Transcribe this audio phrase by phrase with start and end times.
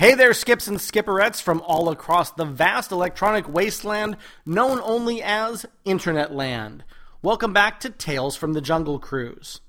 [0.00, 5.66] Hey there, skips and skipperettes from all across the vast electronic wasteland known only as
[5.84, 6.84] Internet Land.
[7.20, 9.60] Welcome back to Tales from the Jungle Cruise.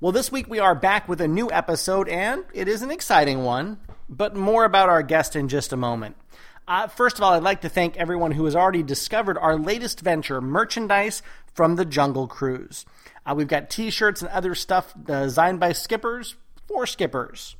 [0.00, 3.42] Well, this week we are back with a new episode, and it is an exciting
[3.42, 6.16] one, but more about our guest in just a moment.
[6.68, 10.00] Uh, first of all, I'd like to thank everyone who has already discovered our latest
[10.00, 11.22] venture, merchandise
[11.54, 12.84] from the Jungle Cruise.
[13.24, 16.34] Uh, we've got t shirts and other stuff designed by skippers
[16.68, 17.56] for skippers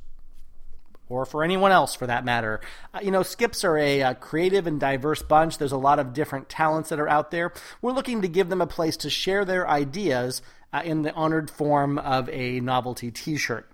[1.15, 2.61] or for anyone else for that matter.
[2.93, 5.59] Uh, you know, Skips are a, a, creative and diverse bunch.
[5.59, 7.53] There's a lot of different talents that are out there.
[7.81, 10.43] We're looking to give them a place to share their ideas
[10.73, 13.71] uh, in the honored form of a novelty t shirt.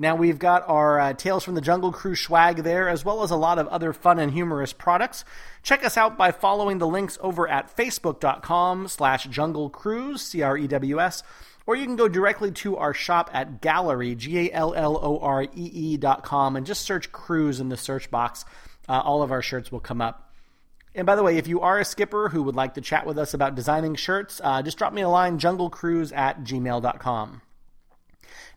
[0.00, 3.32] Now we've got our uh, Tales from the Jungle Crew swag there, as well as
[3.32, 5.24] a lot of other fun and humorous products.
[5.64, 9.74] Check us out by following the links over at facebook.com slash jungle
[10.16, 11.22] C-R-E-W-S,
[11.68, 16.80] or you can go directly to our shop at gallery, G-A-L-L-O-R-E-E dot com, and just
[16.80, 18.46] search cruise in the search box.
[18.88, 20.32] Uh, all of our shirts will come up.
[20.94, 23.18] And by the way, if you are a skipper who would like to chat with
[23.18, 27.42] us about designing shirts, uh, just drop me a line, junglecruise at gmail.com.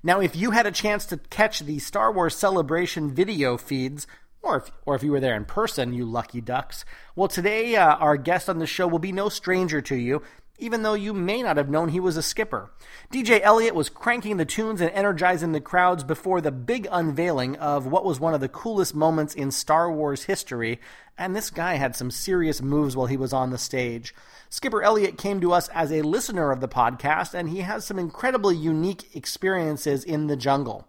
[0.02, 4.08] Now, if you had a chance to catch the Star Wars Celebration video feeds,
[4.42, 6.86] or if, or if you were there in person, you lucky ducks,
[7.18, 10.22] well, today uh, our guest on the show will be no stranger to you,
[10.62, 12.72] even though you may not have known he was a skipper.
[13.12, 17.86] DJ Elliott was cranking the tunes and energizing the crowds before the big unveiling of
[17.86, 20.80] what was one of the coolest moments in Star Wars history,
[21.18, 24.14] and this guy had some serious moves while he was on the stage.
[24.50, 27.98] Skipper Elliott came to us as a listener of the podcast, and he has some
[27.98, 30.88] incredibly unique experiences in the jungle.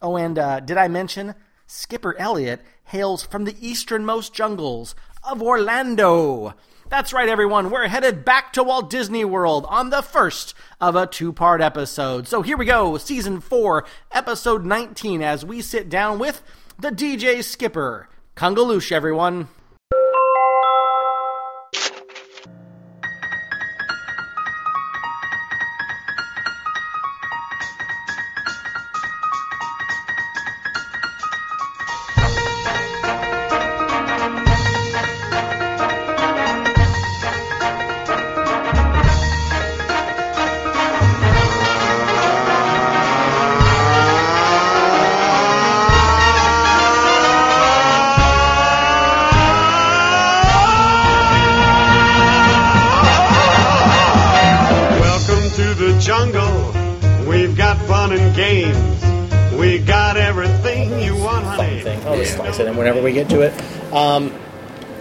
[0.00, 1.34] Oh, and uh, did I mention
[1.66, 6.54] Skipper Elliott hails from the easternmost jungles of Orlando?
[6.90, 7.68] That's right, everyone.
[7.68, 12.26] We're headed back to Walt Disney World on the first of a two part episode.
[12.26, 16.42] So here we go, season four, episode 19, as we sit down with
[16.78, 18.08] the DJ Skipper.
[18.36, 19.48] Kungaloosh, everyone.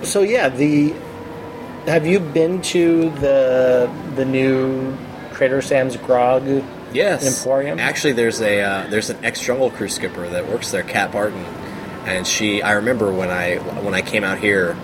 [0.08, 0.94] So yeah, the
[1.86, 4.98] have you been to the the new
[5.34, 6.46] Trader Sam's Grog
[6.94, 7.26] yes.
[7.26, 7.80] Emporium?
[7.80, 11.44] Actually, there's a uh, there's an ex Jungle Cruise skipper that works there, Kat Barton,
[12.06, 12.62] and she.
[12.62, 14.78] I remember when I when I came out here.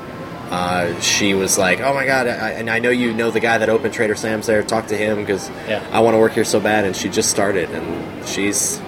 [0.51, 3.57] Uh, she was like, "Oh my god!" I, and I know you know the guy
[3.57, 4.61] that opened Trader Sam's there.
[4.61, 5.83] Talk to him because yeah.
[5.91, 6.85] I want to work here so bad.
[6.85, 8.79] And she just started, and she's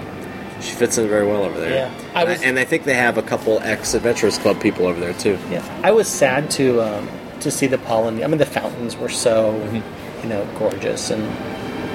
[0.61, 1.73] she fits in very well over there.
[1.73, 4.99] Yeah, I was, and I think they have a couple ex Adventurers Club people over
[4.99, 5.37] there too.
[5.49, 7.09] Yeah, I was sad to um,
[7.41, 8.23] to see the pollen.
[8.23, 10.23] I mean, the fountains were so mm-hmm.
[10.23, 11.23] you know gorgeous, and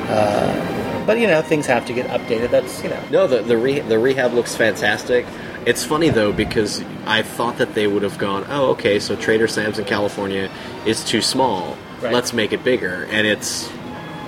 [0.08, 2.50] uh, but you know things have to get updated.
[2.50, 3.02] That's you know.
[3.10, 5.26] No, the the, re- the rehab looks fantastic.
[5.66, 9.46] It's funny though because I thought that they would have gone, oh, okay, so Trader
[9.46, 10.50] Sam's in California
[10.86, 11.76] is too small.
[12.00, 12.14] Right.
[12.14, 13.70] Let's make it bigger, and it's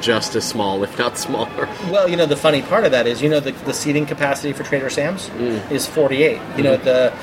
[0.02, 1.68] just as small, if not smaller.
[1.90, 4.52] Well, you know, the funny part of that is, you know, the, the seating capacity
[4.52, 5.70] for Trader Sam's mm.
[5.70, 6.32] is 48.
[6.32, 6.62] You mm.
[6.64, 7.16] know, the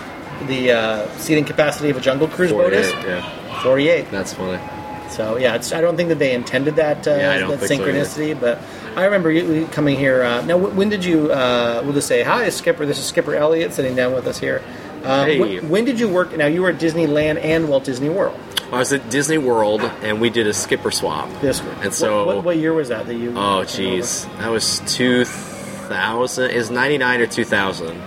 [0.47, 3.61] the uh, seating capacity of a Jungle Cruise boat is yeah.
[3.61, 4.09] 48.
[4.09, 4.61] That's funny.
[5.09, 8.59] So yeah, I don't think that they intended that uh, yeah, that synchronicity, so but
[8.95, 10.23] I remember you coming here.
[10.23, 11.31] Uh, now, when did you?
[11.31, 12.85] Uh, we'll just say hi, Skipper.
[12.85, 14.63] This is Skipper Elliott sitting down with us here.
[15.03, 15.39] Um, hey.
[15.39, 16.35] when, when, did you work?
[16.37, 18.39] Now you were at Disneyland and Walt Disney World.
[18.71, 21.29] I was at Disney World, and we did a skipper swap.
[21.41, 23.31] This and so what, what, what year was that that you?
[23.31, 26.51] Oh, jeez, that was two thousand.
[26.51, 27.99] Is ninety nine or two thousand?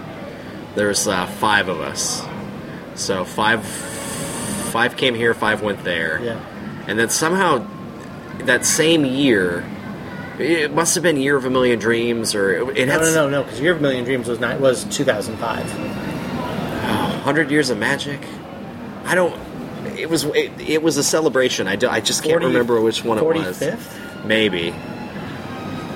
[0.75, 2.25] There was uh, five of us,
[2.95, 6.23] so five five came here, five went there.
[6.23, 6.41] Yeah,
[6.87, 7.67] and then somehow
[8.45, 9.65] that same year.
[10.39, 13.29] It must have been Year of a Million Dreams, or it no, had no, no,
[13.29, 15.71] no, because Year of a Million Dreams was not, was two thousand five.
[17.23, 18.21] Hundred Years of Magic.
[19.05, 19.39] I don't
[20.03, 21.69] it was it, it, was a celebration.
[21.69, 23.59] I, do, I just can't 40, remember which one it was.
[23.59, 24.25] 45th?
[24.25, 24.75] Maybe.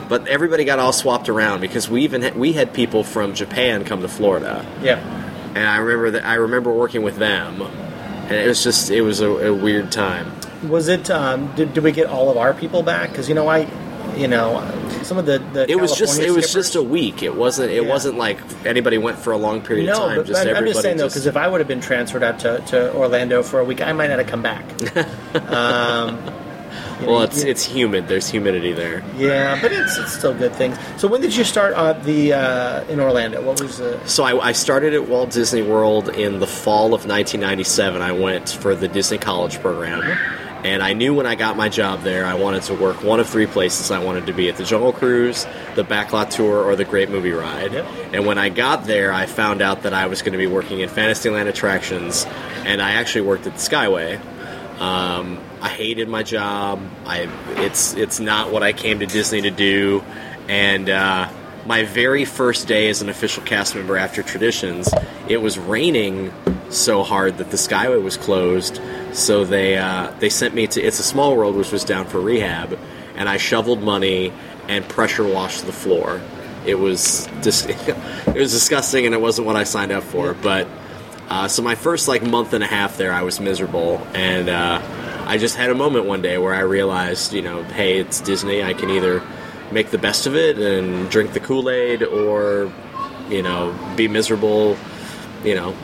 [0.09, 3.85] But everybody got all swapped around because we even had, we had people from Japan
[3.85, 4.65] come to Florida.
[4.81, 4.99] Yeah.
[5.57, 9.21] And I remember that I remember working with them, and it was just it was
[9.21, 10.33] a, a weird time.
[10.69, 11.11] Was it?
[11.11, 13.11] Um, did, did we get all of our people back?
[13.11, 13.67] Because you know I
[14.17, 14.61] you know,
[15.03, 17.23] some of the, the It was just California it was just a week.
[17.23, 17.89] It wasn't it Yeah.
[17.89, 20.17] wasn't like anybody went for a long period of no, time.
[20.19, 22.39] but just I'm, I'm just saying though, because if I would have been transferred out
[22.41, 24.65] to, to Orlando for a week, I might not have come back.
[25.53, 26.17] um,
[27.01, 28.09] you know, well, it's you- it's humid.
[28.09, 29.05] There's humidity there.
[29.17, 30.79] yeah, but it's, it's still good things.
[30.97, 33.43] So when did you start uh, the uh, in Orlando?
[33.43, 37.07] What was the So I, I started at Walt Disney World in the fall of
[37.07, 38.01] 1997.
[38.01, 40.01] I went for the Disney College program,
[40.67, 43.29] and I knew when I got my job there, I wanted to work one of
[43.29, 43.93] three places.
[43.93, 45.47] I wanted to be at the Jungle Cruise,
[45.77, 47.73] the Backlot Tour, or the Great Movie Ride.
[47.73, 47.87] Yep.
[48.13, 50.81] And when I got there, I found out that I was going to be working
[50.81, 52.27] in Fantasyland attractions,
[52.65, 54.21] and I actually worked at the Skyway.
[54.81, 56.83] Um, I hated my job.
[57.07, 57.29] I
[57.63, 60.03] it's it's not what I came to Disney to do,
[60.49, 61.29] and uh,
[61.65, 64.93] my very first day as an official cast member after Traditions,
[65.29, 66.33] it was raining
[66.71, 68.81] so hard that the Skyway was closed.
[69.13, 72.21] So they uh, they sent me to It's a Small World, which was down for
[72.21, 72.79] rehab,
[73.17, 74.33] and I shoveled money
[74.69, 76.21] and pressure washed the floor.
[76.65, 80.67] It was just it was disgusting, and it wasn't what I signed up for, but.
[81.29, 84.81] Uh, so my first like month and a half there, I was miserable, and uh,
[85.27, 88.63] I just had a moment one day where I realized, you know, hey, it's Disney.
[88.63, 89.25] I can either
[89.73, 92.71] make the best of it and drink the Kool Aid, or
[93.29, 94.77] you know, be miserable.
[95.43, 95.75] You know,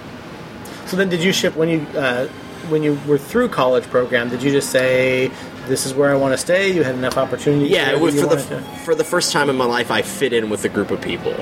[0.93, 2.27] So then, did you ship when you uh,
[2.69, 4.29] when you were through college program?
[4.29, 5.29] Did you just say
[5.69, 6.71] this is where I want to stay?
[6.71, 7.71] You had enough opportunity.
[7.71, 7.93] yeah.
[7.93, 10.51] It was for the to- for the first time in my life, I fit in
[10.51, 11.35] with a group of people.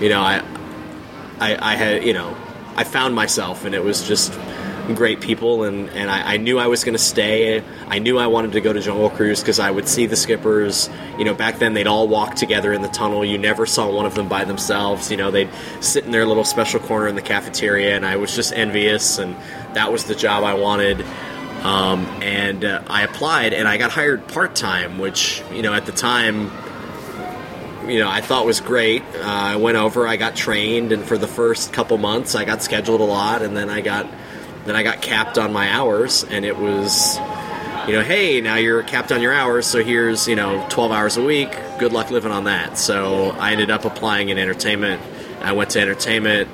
[0.00, 0.42] You know, I
[1.38, 2.36] I, I had you know
[2.74, 4.32] I found myself, and it was just
[4.94, 7.62] great people, and, and I, I knew I was going to stay.
[7.86, 10.88] I knew I wanted to go to Jungle Cruise because I would see the skippers.
[11.18, 13.24] You know, back then they'd all walk together in the tunnel.
[13.24, 15.10] You never saw one of them by themselves.
[15.10, 15.50] You know, they'd
[15.80, 19.36] sit in their little special corner in the cafeteria, and I was just envious, and
[19.74, 21.04] that was the job I wanted.
[21.62, 25.86] Um, and uh, I applied, and I got hired part time, which you know at
[25.86, 26.50] the time
[27.88, 29.02] you know, I thought was great.
[29.14, 32.62] Uh, I went over, I got trained, and for the first couple months, I got
[32.62, 34.06] scheduled a lot, and then I got
[34.68, 37.16] then I got capped on my hours, and it was,
[37.86, 41.16] you know, hey, now you're capped on your hours, so here's you know 12 hours
[41.16, 41.50] a week.
[41.78, 42.78] Good luck living on that.
[42.78, 45.00] So I ended up applying in entertainment.
[45.40, 46.48] I went to entertainment.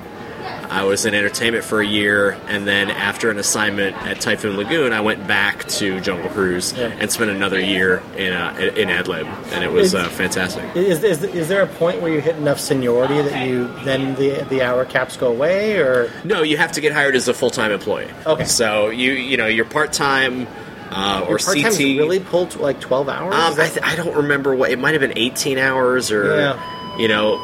[0.75, 4.91] I was in entertainment for a year, and then after an assignment at Typhoon Lagoon,
[4.91, 6.87] I went back to Jungle Cruise Yeah.
[6.99, 10.63] and spent another year in uh, in AdLib, and it was uh, fantastic.
[10.75, 14.45] Is, is, is there a point where you hit enough seniority that you then the
[14.49, 17.49] the hour caps go away, or No, you have to get hired as a full
[17.51, 18.09] time employee.
[18.25, 18.43] Okay.
[18.45, 20.45] So you you know you're part time
[20.91, 21.79] uh, or CT.
[21.79, 23.33] really pulled like twelve hours?
[23.33, 26.97] Um, I, th- I don't remember what it might have been 18 hours or Yeah.
[26.99, 27.37] you know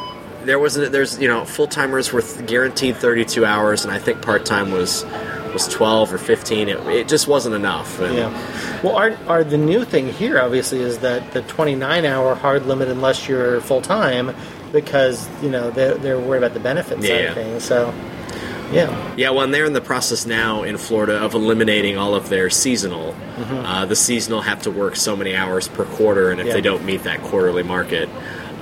[0.44, 4.22] there wasn't there's you know full timers were th- guaranteed 32 hours and I think
[4.22, 5.04] part time was
[5.52, 6.68] was 12 or 15.
[6.70, 8.00] It, it just wasn't enough.
[8.00, 8.80] And yeah.
[8.82, 12.64] Well, our, our the new thing here obviously is that the twenty nine hour hard
[12.66, 14.34] limit unless you're full time
[14.72, 17.28] because you know they're, they're worried about the benefits side Yeah.
[17.28, 17.64] of things.
[17.64, 17.92] So
[18.72, 22.30] yeah, Yeah, well, and they're in the process now in Florida of eliminating all of
[22.30, 23.14] their seasonal.
[23.36, 26.54] Uh, the seasonal have to work so many hours per quarter, and if Yeah.
[26.54, 28.08] they don't meet that quarterly market,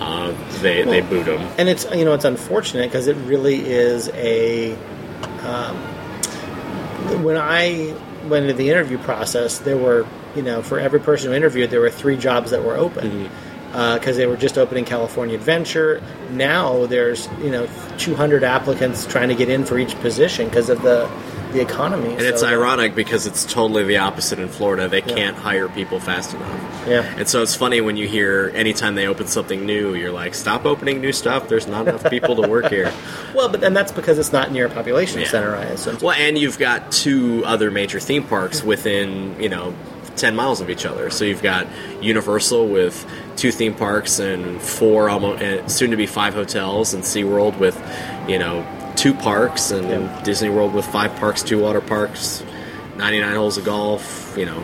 [0.01, 1.41] uh, they they boot them.
[1.59, 4.75] and it's you know it's unfortunate because it really is a
[5.43, 5.77] um,
[7.23, 7.95] when I
[8.29, 11.81] went into the interview process there were you know for every person who interviewed there
[11.81, 13.31] were three jobs that were open.
[13.71, 16.03] Because they were just opening California Adventure.
[16.33, 17.69] Now there's you know
[17.99, 21.09] 200 applicants trying to get in for each position because of the
[21.53, 24.89] the economy And it's ironic because it's totally the opposite in Florida.
[24.89, 26.87] They can't hire people fast enough.
[26.89, 30.35] yeah And so it's funny when you hear anytime they open something new, you're like,
[30.35, 31.49] stop opening new stuff.
[31.49, 32.93] There's not enough people to work here.
[33.35, 35.29] well but and that's because it's not near a population Yeah.
[35.29, 39.75] center I assume Well, and you've got two other major theme parks within, you know,
[40.17, 41.09] 10 miles of each other.
[41.09, 41.67] So you've got
[42.03, 47.59] Universal with two theme parks and four, almost, soon to be five hotels, and SeaWorld
[47.59, 47.77] with,
[48.29, 48.61] you know,
[49.01, 50.23] two parks, and Yeah.
[50.23, 52.43] Disney World with five parks, two water parks,
[52.99, 54.61] 99 holes of golf, you know,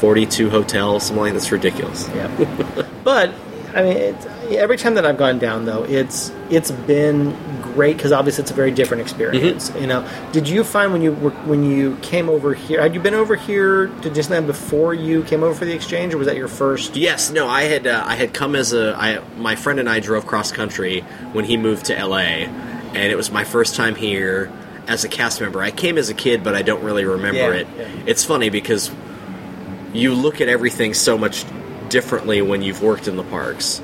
[0.00, 2.08] 42 hotels, something like that's ridiculous.
[2.14, 2.28] Yeah,
[3.04, 3.30] but
[3.74, 4.16] I mean,
[4.50, 7.32] every time that I've gone down though, it's it's been
[7.74, 9.68] great because obviously it's a very different experience.
[9.68, 9.80] Mm-hmm.
[9.80, 12.80] You know, did you find when you were when you came over here?
[12.80, 16.18] Had you been over here to Disneyland before you came over for the exchange, or
[16.18, 16.96] was that your first?
[16.96, 20.00] Yes, no, I had uh, I had come as a I, my friend and I
[20.00, 21.00] drove cross country
[21.32, 24.50] when he moved to LA, and it was my first time here
[24.86, 25.60] as a cast member.
[25.62, 27.66] I came as a kid, but I don't really remember Yeah, it.
[27.76, 27.88] yeah.
[28.06, 28.90] It's funny because
[29.92, 31.44] you look at everything so much
[31.88, 33.80] differently when you've worked in the parks.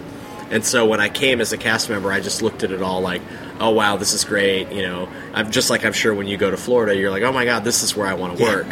[0.51, 3.01] And so when I came as a cast member, I just looked at it all
[3.01, 3.23] like,
[3.61, 4.73] oh wow, this is great.
[4.73, 7.33] You know, I'm just like I'm sure when you go to Florida, you're like, oh
[7.33, 8.67] my god, this is where I want to work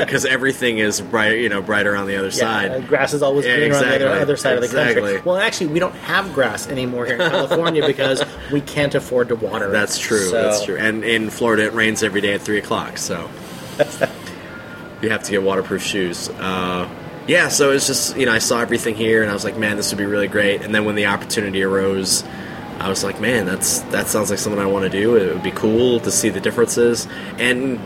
[0.00, 2.70] because everything is bright, you know, brighter on the other side.
[2.70, 5.20] uh, grass is always Yeah, greener on the other, other side of the country.
[5.24, 8.22] Well, actually, we don't have grass anymore here in California because
[8.52, 9.70] we can't afford to water.
[9.70, 10.26] That's true.
[10.26, 10.76] So- That's true.
[10.76, 13.30] And in Florida, it rains every day at three o'clock, so
[15.02, 16.28] you have to get waterproof shoes.
[16.28, 16.88] Uh,
[17.26, 19.76] yeah, so it's just you know I saw everything here, and I was like, man,
[19.76, 20.62] this would be really great.
[20.62, 22.24] And then when the opportunity arose,
[22.80, 25.16] I was like, man, that's that sounds like something I want to do.
[25.16, 27.06] It would be cool to see the differences.
[27.38, 27.80] And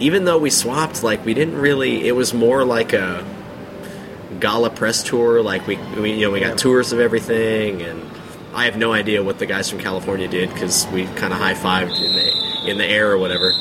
[0.00, 2.06] even though we swapped, like we didn't really.
[2.08, 3.24] It was more like a
[4.40, 5.42] gala press tour.
[5.42, 6.54] Like we, we you know, we got Yeah.
[6.56, 8.02] tours of everything, and
[8.54, 11.54] I have no idea what the guys from California did because we kind of high
[11.54, 13.52] fived in the in the air or whatever.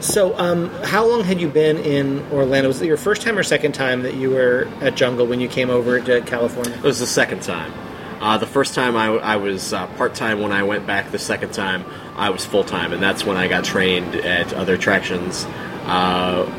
[0.00, 2.68] So, um, how long had you been in Orlando?
[2.68, 5.48] Was it your first time or second time that you were at Jungle when you
[5.48, 6.74] came over to California?
[6.74, 7.72] It was the second time.
[8.20, 10.40] Uh, the first time I, I was uh, part time.
[10.40, 11.84] When I went back the second time,
[12.16, 15.44] I was full time, and that's when I got trained at other attractions.
[15.86, 16.50] Uh,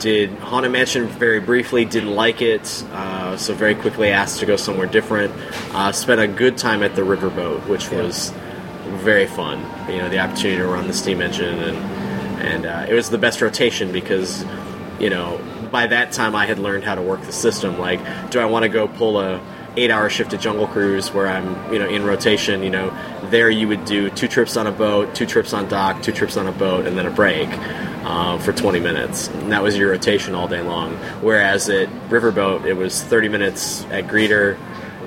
[0.00, 4.56] did Haunted Mansion very briefly, didn't like it, uh, so very quickly asked to go
[4.56, 5.34] somewhere different.
[5.74, 8.02] Uh, spent a good time at the Riverboat, which Yeah.
[8.02, 8.32] was
[9.04, 9.58] very fun.
[9.90, 11.76] You know, the opportunity to run the steam engine, and
[12.40, 14.44] and uh, it was the best rotation because
[14.98, 15.38] you know
[15.70, 17.78] by that time I had learned how to work the system.
[17.78, 19.38] Like, do I want to go pull a
[19.76, 22.62] eight hour shift at Jungle Cruise where I'm you know in rotation?
[22.62, 26.02] You know, there you would do two trips on a boat, two trips on dock,
[26.02, 27.48] two trips on a boat, and then a break.
[28.02, 30.94] Uh, for 20 minutes, and that was your rotation all day long.
[31.20, 34.56] Whereas at Riverboat, it was 30 minutes at Greeter,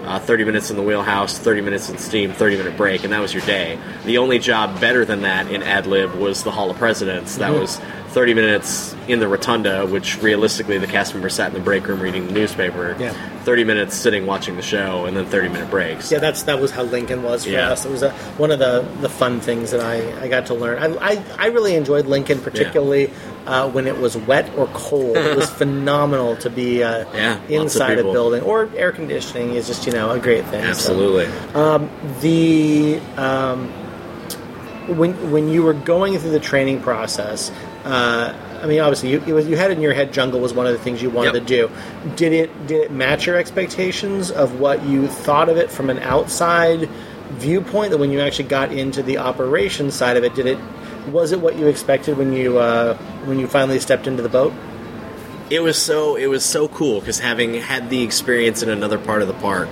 [0.05, 3.19] uh, 30 minutes in the wheelhouse, 30 minutes in steam, 30 minute break, and that
[3.19, 3.79] was your day.
[4.05, 7.37] The only job better than that in ad lib was the Hall of Presidents.
[7.37, 7.61] That Mhm.
[7.61, 7.81] was
[8.13, 11.99] 30 minutes in the rotunda, which realistically the cast member sat in the break room
[11.99, 12.95] reading the newspaper.
[12.99, 13.11] Yeah.
[13.43, 16.11] 30 minutes sitting watching the show, and then 30 minute breaks.
[16.11, 17.71] Yeah, that's that was how Lincoln was for Yeah.
[17.71, 17.85] us.
[17.85, 20.77] It was a, one of the, the fun things that I, I got to learn.
[20.77, 23.11] I, I, I really enjoyed Lincoln, particularly
[23.47, 25.17] uh, when it was wet or cold.
[25.17, 29.87] it was phenomenal to be uh, Yeah, inside a building or air conditioning is just
[29.87, 30.61] you know a great thing.
[30.61, 31.25] So, Absolutely.
[32.21, 33.67] the um,
[34.97, 37.51] when when you were going through the training process.
[37.83, 40.13] Uh, I mean, obviously, you, it was, you had it in your head.
[40.13, 41.43] Jungle was one of the things you wanted Yep.
[41.43, 41.69] to do.
[42.15, 45.99] Did it did it match your expectations of what you thought of it from an
[45.99, 46.87] outside
[47.31, 47.91] viewpoint?
[47.91, 50.57] That when you actually got into the operation side of it, did it
[51.11, 54.53] was it what you expected when you uh, when you finally stepped into the boat?
[55.49, 59.21] it was so it was so cool because having had the experience in another part
[59.21, 59.69] of the park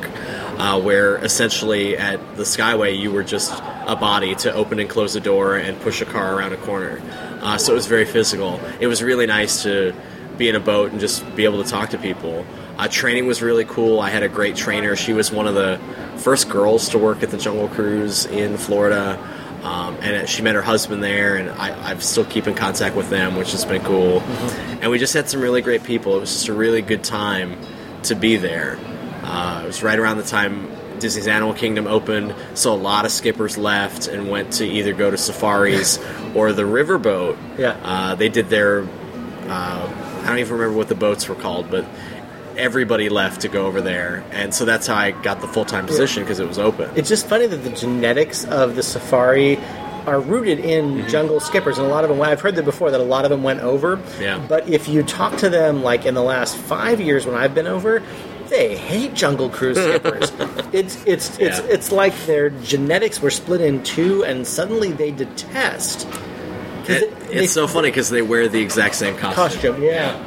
[0.59, 3.51] uh, where essentially at the skyway you were just
[3.87, 7.01] a body to open and close a door and push a car around a corner
[7.41, 9.93] uh, so it was very physical it was really nice to
[10.37, 12.45] be in a boat and just be able to talk to people
[12.77, 15.79] uh, training was really cool i had a great trainer she was one of the
[16.17, 19.17] first girls to work at the jungle cruise in florida
[19.63, 23.09] um, and she met her husband there, and I, I'm still keep in contact with
[23.09, 24.19] them, which has been cool.
[24.81, 26.17] And we just had some really great people.
[26.17, 27.57] It was just a really good time
[28.03, 28.79] to be there.
[29.23, 30.71] Uh, it was right around the time
[31.01, 35.11] Disney's Animal Kingdom opened, so a lot of skippers left and went to either go
[35.11, 35.99] to safaris
[36.35, 37.37] or the riverboat.
[37.57, 37.77] Yeah.
[37.83, 38.83] Uh, they did their.
[39.49, 41.83] Uh, I don't even remember what the boats were called, but
[42.57, 45.85] everybody left to go over there, and so that's how I got the full time
[45.87, 46.89] position because it was open.
[46.95, 49.57] It's just funny that the genetics of the safari
[50.05, 51.07] are rooted in Mm-hmm.
[51.09, 52.21] jungle skippers, and a lot of them.
[52.21, 53.99] I've heard that before that a lot of them went over.
[54.19, 54.43] Yeah.
[54.47, 57.67] But if you talk to them, like in the last five years when I've been
[57.67, 58.01] over,
[58.51, 60.31] they hate jungle cruise skippers.
[60.73, 61.65] it's it's it's Yeah.
[61.67, 66.07] it's like their genetics were split in two, and suddenly they detest.
[66.87, 69.35] It- they- it's so funny because they wear the exact same costume.
[69.75, 69.83] costume.
[69.83, 70.21] Yeah,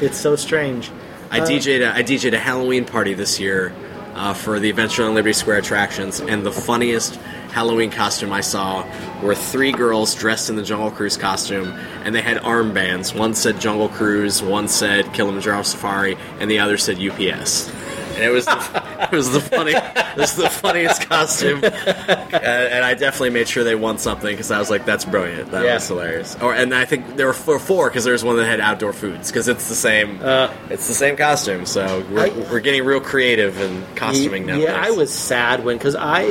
[0.00, 0.90] it's so strange.
[1.30, 3.72] I Uh, DJ'd a, I DJ'd a Halloween party this year
[4.14, 7.18] uh, for the Adventureland Liberty Square attractions, and the funniest
[7.56, 8.84] Halloween costume I saw
[9.22, 11.68] were three girls dressed in the Jungle Cruise costume,
[12.04, 13.18] and they had armbands.
[13.18, 17.70] One said Jungle Cruise, one said Kilimanjaro Safari, and the other said UPS.
[18.16, 21.68] And it was the, it was the funny it was the funniest costume, uh,
[22.36, 25.64] and I definitely made sure they won something because I was like, "That's brilliant, that
[25.64, 25.74] Yeah.
[25.76, 28.44] was hilarious." Or and I think there were four four because there was one that
[28.46, 32.50] had outdoor foods because it's the same Uh, it's the same costume, so we're, I-
[32.52, 34.56] we're getting real creative in costuming now.
[34.58, 36.24] Yeah, I was sad when because I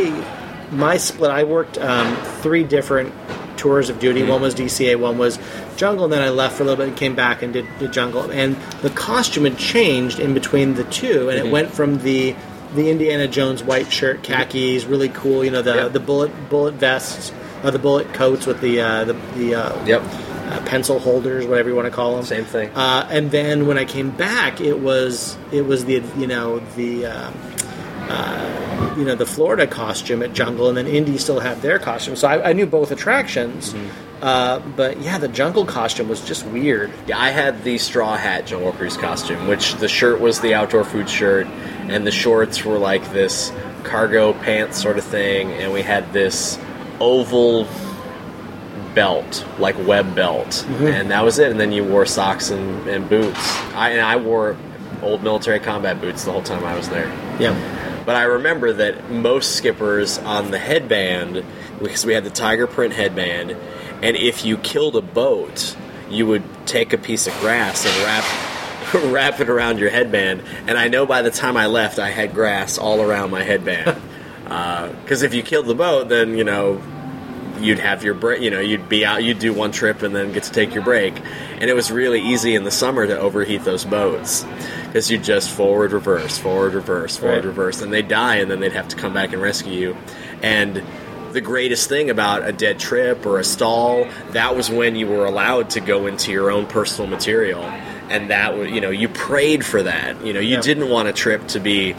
[0.76, 1.32] my split.
[1.32, 3.14] I worked um, three different
[3.58, 4.24] tours of duty.
[4.24, 5.40] One was DCA, one was
[5.78, 7.92] Jungle, and then I left for a little bit and came back and did, did
[7.94, 8.30] Jungle.
[8.32, 12.36] And the costume had changed in between the two, and it went from the
[12.76, 15.46] the Indiana Jones white shirt, khakis, really cool.
[15.46, 15.94] You know the Yep.
[15.94, 17.32] the bullet bullet vests,
[17.64, 20.02] or the bullet coats with the uh, the the uh, Yep.
[20.04, 22.26] uh, pencil holders, whatever you want to call them.
[22.26, 22.70] Same thing.
[22.76, 27.06] Uh, and then when I came back, it was it was the you know the
[27.06, 27.32] uh,
[28.10, 32.16] uh, you know the Florida costume at Jungle, and then Indy still had their costume.
[32.16, 33.76] So I, I knew both attractions.
[34.22, 36.92] Uh, but yeah, the Jungle costume was just weird.
[37.06, 40.84] Yeah, I had the straw hat Jungle Cruise costume, which the shirt was the outdoor
[40.84, 43.52] food shirt, and the shorts were like this
[43.84, 46.58] cargo pants sort of thing, and we had this
[47.00, 47.68] oval
[48.96, 51.52] belt, like web belt, and that was it.
[51.52, 53.38] And then you wore socks and, and boots.
[53.76, 54.58] I and I wore
[55.04, 57.08] old military combat boots the whole time I was there.
[57.40, 57.54] Yeah,
[58.06, 61.44] But I remember that most skippers on the headband,
[61.80, 63.58] because we had the tiger print headband,
[64.02, 65.76] and if you killed a boat,
[66.10, 68.52] you would take a piece of grass and wrap
[69.12, 70.44] wrap it around your headband.
[70.68, 74.02] And I know by the time I left, I had grass all around my headband.
[74.46, 76.80] Uh, because if you killed the boat, then you know
[77.66, 78.42] you'd have your break.
[78.42, 80.84] You know, you'd be out, you'd do one trip and then get to take your
[80.84, 81.14] break.
[81.60, 84.46] And it was really easy in the summer to overheat those boats
[84.88, 87.46] because you'd just forward, reverse, forward, reverse, forward, Right.
[87.46, 89.98] reverse, and they'd die, and then they'd have to come back and rescue you.
[90.42, 90.82] And
[91.34, 95.26] the greatest thing about a dead trip or a stall, that was when you were
[95.26, 97.62] allowed to go into your own personal material.
[98.10, 100.24] And that was, you know, you prayed for that.
[100.26, 100.62] You know, you Yeah.
[100.62, 101.96] didn't want a trip to be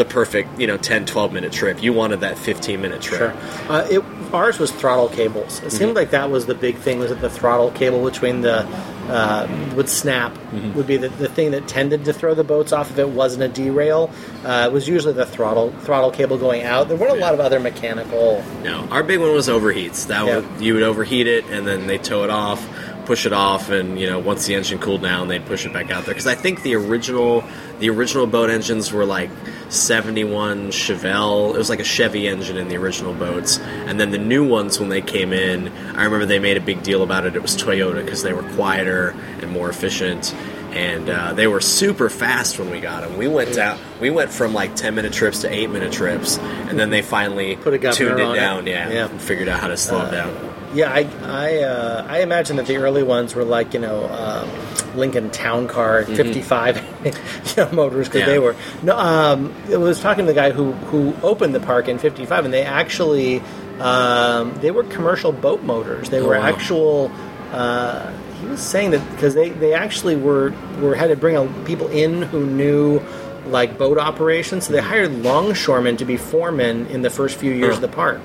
[0.00, 1.82] the perfect, you know, 10, 12 minute trip.
[1.82, 3.18] You wanted that 15 minute trip.
[3.20, 3.32] sure.
[3.70, 4.02] Uh, it,
[4.34, 5.58] ours was throttle cables.
[5.58, 5.68] It Mm-hmm.
[5.76, 6.98] seemed like that was the big thing.
[6.98, 8.66] Was that the throttle cable between the
[9.08, 10.74] uh, would snap Mm-hmm.
[10.74, 13.42] would be the, the thing that tended to throw the boats off if it wasn't
[13.44, 14.10] a derail.
[14.44, 16.88] Uh, it was usually the throttle throttle cable going out.
[16.88, 18.42] There weren't a lot of other mechanical.
[18.64, 20.06] No, our big one was overheats.
[20.08, 20.36] That Yeah.
[20.38, 22.66] would, you would overheat it, and then they tow it off,
[23.06, 25.90] push it off, and you know once the engine cooled down, they'd push it back
[25.92, 26.14] out there.
[26.14, 27.44] Because I think the original
[27.80, 29.30] the original boat engines were like
[29.68, 31.54] seventy one Chevelle.
[31.54, 34.78] It was like a Chevy engine in the original boats, and then the new ones
[34.78, 37.34] when they came in, I remember they made a big deal about it.
[37.36, 39.10] It was Toyota because they were quieter
[39.40, 40.34] and more efficient.
[40.70, 43.18] And uh, they were super fast when we got them.
[43.18, 43.76] We went down.
[44.00, 47.56] We went from like ten minute trips to eight minute trips, and then they finally
[47.56, 48.40] Put a tuned it on it.
[48.40, 49.08] down, yeah, Yeah.
[49.08, 50.49] and figured out how to slow it down.
[50.72, 54.48] Yeah, I I, uh, I imagine that the early ones were like you know um,
[54.96, 57.12] Lincoln Town Car 55 you
[57.56, 58.28] know, motors because Mm-hmm.
[58.28, 58.34] Yeah.
[58.34, 58.96] they were no.
[58.98, 62.54] Um, I was talking to the guy who who opened the park in 55, and
[62.54, 63.40] they actually
[63.80, 66.10] um, they were commercial boat motors.
[66.10, 66.42] They Oh, were wow.
[66.42, 67.10] actual.
[67.52, 71.46] Uh, he was saying that because they, they actually were were had to bring a,
[71.64, 73.00] people in who knew
[73.46, 77.70] like boat operations, so they hired longshoremen to be foremen in the first few years
[77.70, 77.74] Huh.
[77.76, 78.20] of the park.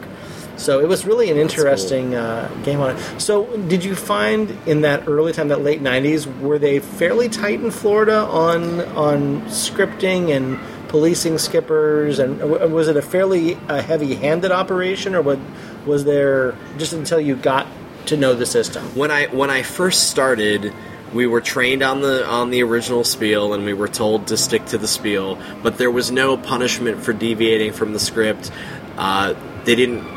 [0.57, 1.41] So it was really an cool.
[1.41, 3.21] interesting uh, game on it.
[3.21, 7.61] So did you find in that early time, that late '90s, were they fairly tight
[7.61, 12.39] in Florida on on scripting and policing skippers, and
[12.71, 15.39] was it a fairly uh, heavy-handed operation, or what,
[15.85, 17.67] was there just until you got
[18.05, 18.83] to know the system?
[18.95, 20.73] When I when I first started,
[21.13, 24.65] we were trained on the on the original spiel, and we were told to stick
[24.67, 25.37] to the spiel.
[25.61, 28.51] But there was no punishment for deviating from the script.
[28.97, 29.33] Uh,
[29.65, 30.14] they didn't.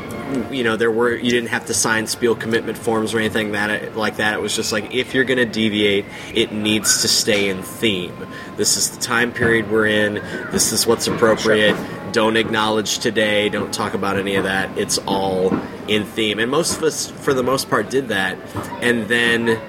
[0.51, 3.95] You know, there were you didn't have to sign spiel commitment forms or anything that
[3.95, 4.33] like that.
[4.33, 8.15] It was just like if you're going to deviate, it needs to stay in theme.
[8.55, 10.15] This is the time period we're in.
[10.51, 11.75] This is what's appropriate.
[12.11, 13.49] Don't acknowledge today.
[13.49, 14.77] Don't talk about any of that.
[14.77, 15.53] It's all
[15.87, 16.39] in theme.
[16.39, 18.37] And most of us, for the most part, did that.
[18.81, 19.59] And then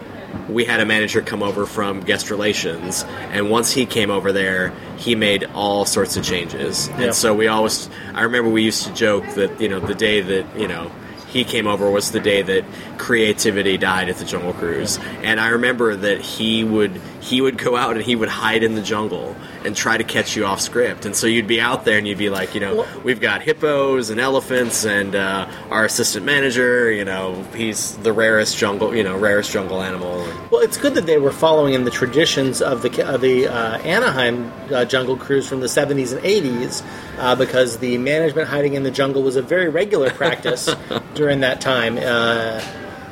[0.53, 3.05] we had a manager come over from guest relations.
[3.33, 6.89] And once he came over there, he made all sorts of changes.
[6.89, 7.01] Yeah.
[7.01, 10.21] And so we always, I remember we used to joke that, you know, the day
[10.21, 10.91] that, you know,
[11.29, 12.65] he came over was the day that
[13.01, 17.77] creativity died at the Jungle Cruise, and I remember that he would he would go
[17.77, 21.07] out and he would hide in the jungle and try to catch you off script,
[21.07, 24.11] and so you'd be out there and you'd be like, you know, we've got hippos
[24.11, 29.17] and elephants, and uh, our assistant manager, you know, he's the rarest jungle, you know,
[29.17, 30.27] rarest jungle animal.
[30.51, 33.79] Well, it's good that they were following in the traditions of the of the uh,
[33.79, 36.85] Anaheim uh, Jungle Cruise from the 70s and 80s,
[37.19, 40.69] uh, because the management hiding in the jungle was a very regular practice
[41.15, 41.97] during that time.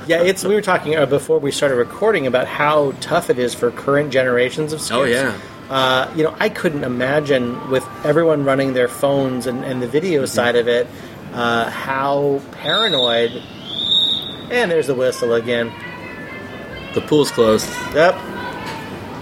[0.08, 0.42] Yeah, it's.
[0.42, 4.10] We were talking uh, before we started recording about how tough it is for current
[4.10, 4.96] generations of skips.
[4.96, 5.38] Oh, yeah.
[5.68, 10.22] Uh, you know, I couldn't imagine with everyone running their phones and, and the video
[10.22, 10.34] Mm-hmm.
[10.34, 10.86] side of it,
[11.34, 13.32] uh, how paranoid.
[14.50, 15.70] And there's the whistle again.
[16.94, 17.68] The pool's closed.
[17.94, 18.14] Yep.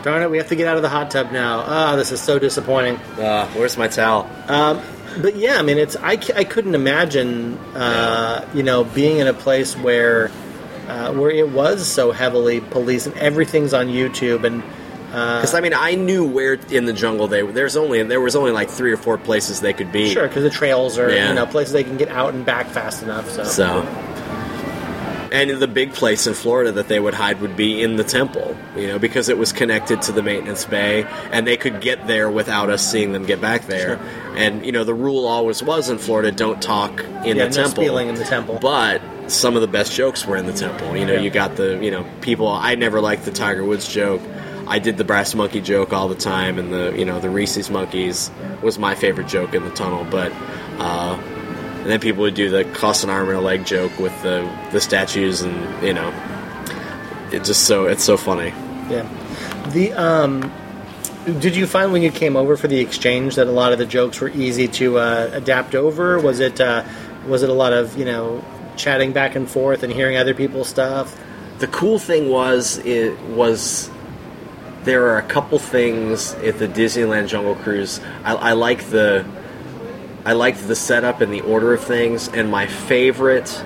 [0.05, 1.65] Darn it, we have to get out of the hot tub now.
[1.67, 2.95] Ah, this is so disappointing.
[3.19, 4.31] Uh, where's my towel?
[4.47, 4.81] Um,
[5.21, 9.35] but yeah, I mean, it's I, I couldn't imagine, uh, you know, being in a
[9.35, 10.31] place where
[10.89, 14.63] uh, where it was so heavily policed and everything's on YouTube and
[15.13, 17.43] uh, Because I mean, I knew where in the jungle they.
[17.43, 20.13] There's only there was only like three or four places they could be.
[20.13, 21.29] sure because the trails are Yeah.
[21.29, 23.31] you know places they can get out and back fast enough.
[23.31, 23.83] So, So
[25.33, 28.57] And the big place in Florida that they would hide would be in the temple,
[28.77, 32.31] you know, because it was connected to the maintenance bay, and they could get there
[32.31, 33.99] without us seeing them get back there.
[34.37, 37.51] And you know, the rule always was in Florida: don't talk in Yeah, the no
[37.51, 37.71] temple.
[37.83, 38.59] spieling in the temple.
[38.61, 40.97] But some of the best jokes were in the temple.
[40.97, 41.21] You know, Yeah.
[41.21, 42.49] you got the you know people.
[42.49, 44.21] I never liked the Tiger Woods joke.
[44.69, 47.71] I did the brass monkey joke all the time, and the you know the Reese's
[47.71, 48.31] monkeys
[48.63, 50.05] was my favorite joke in the tunnel.
[50.11, 50.33] But
[50.79, 51.19] uh,
[51.81, 54.49] and then people would do the cost an arm and a leg joke with the
[54.73, 56.13] the statues, and you know,
[57.33, 58.53] it just so it's so funny.
[58.91, 59.09] Yeah.
[59.71, 60.53] The um,
[61.41, 63.87] did you find when you came over for the exchange that a lot of the
[63.87, 66.19] jokes were easy to uh, adapt over?
[66.21, 66.85] Was it uh,
[67.27, 68.45] was it a lot of you know
[68.77, 71.19] chatting back and forth and hearing other people's stuff?
[71.59, 73.91] The cool thing was it was
[74.85, 78.01] there are a couple things at the Disneyland Jungle Cruise.
[78.25, 79.25] I, I like the
[80.25, 83.63] I liked the setup and the order of things, and my favorite.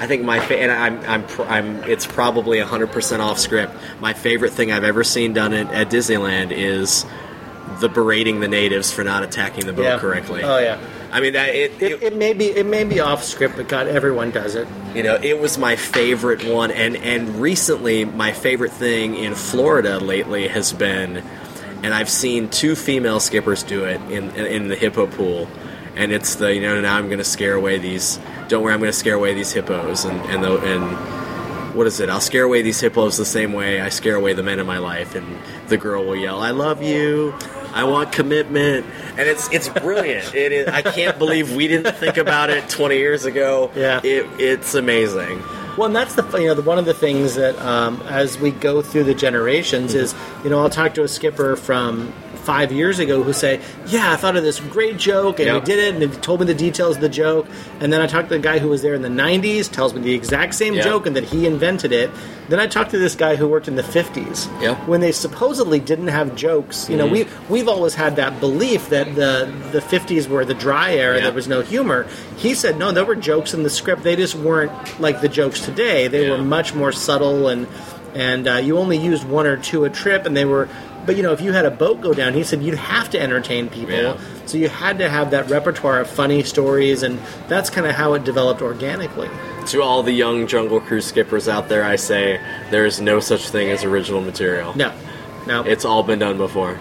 [0.00, 3.72] I think my fa- and I'm I'm I'm it's probably 100% off script.
[4.00, 7.06] My favorite thing I've ever seen done at, at Disneyland is
[7.80, 10.42] the berating the natives for not attacking the boat correctly.
[10.42, 10.78] Oh yeah.
[11.14, 13.86] I mean that it, It, it may be it may be off script, but God,
[13.86, 14.66] everyone does it.
[14.96, 20.00] you know, it was my favorite one, and and recently my favorite thing in Florida
[20.00, 21.18] lately has been,
[21.84, 25.48] and I've seen two female skippers do it in in, in the hippo pool,
[25.94, 28.18] and it's the you know now I'm going to scare away these.
[28.48, 32.00] Don't worry, I'm going to scare away these hippos, and and the and what is
[32.00, 32.10] it?
[32.10, 34.78] I'll scare away these hippos the same way I scare away the men in my
[34.78, 37.34] life, and the girl will yell, "I love you."
[37.74, 38.86] I want commitment,
[39.18, 40.32] and it's it's brilliant.
[40.32, 40.68] It is.
[40.68, 43.70] I can't believe we didn't think about it 20 years ago.
[43.74, 44.00] Yeah.
[44.04, 45.42] it, it's amazing.
[45.76, 48.52] Well, and that's the you know the, one of the things that um, as we
[48.52, 52.12] go through the generations is you know I'll talk to a skipper from
[52.44, 55.54] five years ago who say, "Yeah, I thought of this great joke and Yep.
[55.62, 57.46] we did it, and he told me the details of the joke."
[57.80, 60.00] And then I talked to the guy who was there in the '90s, tells me
[60.02, 60.84] the exact same Yep.
[60.84, 62.10] joke and that he invented it.
[62.48, 64.86] Then I talked to this guy who worked in the '50s Yep.
[64.86, 66.88] when they supposedly didn't have jokes.
[66.90, 70.92] You know, we we've always had that belief that the the '50s were the dry
[70.94, 72.06] era, there was no humor.
[72.36, 74.02] He said no, there were jokes in the script.
[74.02, 76.06] They just weren't like the jokes today.
[76.08, 77.66] They were much more subtle and
[78.14, 80.68] and uh, you only used one or two a trip, and they were.
[81.06, 83.20] But you know, if you had a boat go down, he said you'd have to
[83.20, 83.94] entertain people.
[83.94, 84.18] Yeah.
[84.46, 88.14] So you had to have that repertoire of funny stories, and that's kind of how
[88.14, 89.28] it developed organically.
[89.68, 92.40] To all the young Jungle Cruise skippers out there, I say
[92.70, 94.76] there is no such thing as original material.
[94.76, 94.92] No,
[95.46, 96.78] no, It's all been done before.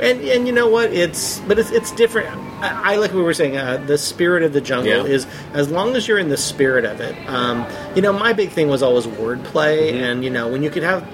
[0.00, 0.92] and and you know what?
[0.92, 2.28] It's but it's it's different.
[2.62, 3.56] I, I like what we were saying.
[3.56, 5.12] Uh, the spirit of the jungle Yeah.
[5.12, 7.14] is as long as you're in the spirit of it.
[7.28, 10.04] Um, you know, my big thing was always wordplay, Mm-hmm.
[10.04, 11.06] and you know when you could have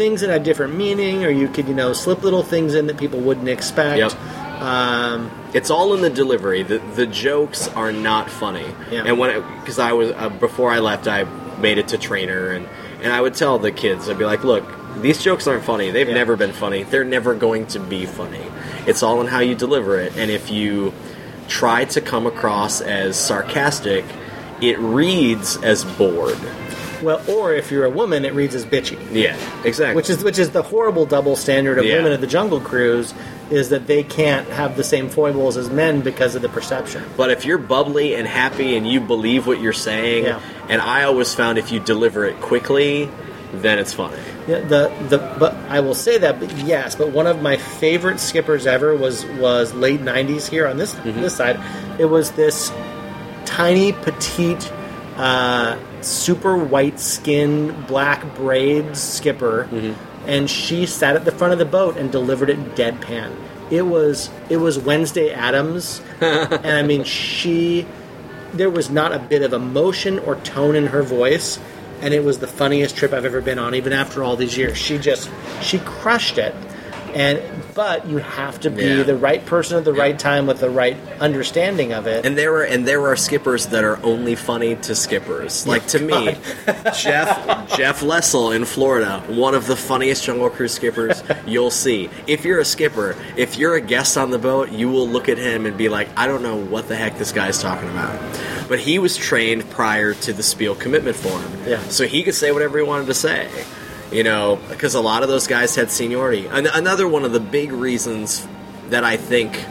[0.00, 2.96] things that have different meaning, or you could you know slip little things in that
[2.96, 3.98] people wouldn't expect.
[3.98, 4.12] Yep.
[4.62, 6.62] Um, It's all in the delivery.
[6.62, 8.66] The the jokes are not funny.
[8.90, 9.04] Yeah.
[9.06, 11.24] And when because I was uh, before I left, I
[11.66, 12.66] made it to trainer and
[13.02, 14.64] and I would tell the kids, I'd be like, look,
[15.02, 15.90] these jokes aren't funny.
[15.90, 16.14] They've Yeah.
[16.22, 16.82] never been funny.
[16.82, 18.44] They're never going to be funny.
[18.86, 20.12] It's all in how you deliver it.
[20.16, 20.92] And if you
[21.48, 24.04] try to come across as sarcastic,
[24.60, 26.38] it reads as bored.
[27.02, 28.98] Well, or if you're a woman, it reads as bitchy.
[29.12, 29.96] Yeah, exactly.
[29.96, 31.96] Which is which is the horrible double standard of Yeah.
[31.96, 33.14] women at the Jungle Cruise
[33.50, 37.02] is that they can't have the same foibles as men because of the perception.
[37.16, 40.38] But if you're bubbly and happy and you believe what you're saying, Yeah.
[40.68, 43.10] and I always found if you deliver it quickly,
[43.52, 44.16] then it's funny.
[44.46, 48.20] Yeah, the the but I will say that but yes, but one of my favorite
[48.20, 51.20] skippers ever was was late '90s here on this Mm-hmm.
[51.20, 51.58] this side.
[51.98, 52.70] It was this
[53.44, 54.70] tiny petite.
[55.20, 60.28] Uh, super white skin, black braids skipper, Mm-hmm.
[60.28, 63.30] and she sat at the front of the boat and delivered it deadpan.
[63.70, 67.86] It was it was Wednesday Addams, and I mean she
[68.54, 71.58] there was not a bit of emotion or tone in her voice
[72.00, 74.76] and it was the funniest trip I've ever been on even after all these years
[74.76, 75.30] she just
[75.62, 76.52] she crushed it
[77.14, 77.40] and
[77.74, 79.02] but you have to be Yeah.
[79.04, 82.54] the right person at the right time with the right understanding of it And there
[82.56, 85.66] are and there are skippers that are only funny to skippers.
[85.66, 86.36] Like to me,
[86.98, 92.10] Jeff Jeff Lessel in Florida, one of the funniest Jungle Cruise skippers you'll see.
[92.26, 95.38] If you're a skipper, if you're a guest on the boat, you will look at
[95.38, 98.18] him and be like, I don't know what the heck this guy's talking about.
[98.68, 101.80] But he was trained prior to the Spiel commitment form, Yeah.
[101.88, 103.48] so he could say whatever he wanted to say.
[104.12, 106.46] You know, because a lot of those guys had seniority.
[106.46, 108.46] An- another one of the big reasons
[108.88, 109.64] that I think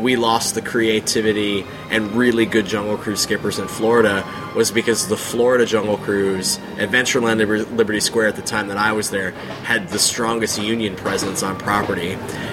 [0.00, 4.24] we lost the creativity and really good Jungle Cruise skippers in Florida
[4.56, 9.10] was because the Florida Jungle Cruise, Adventureland Liberty Square at the time that I was
[9.10, 12.12] there, had the strongest union presence on property.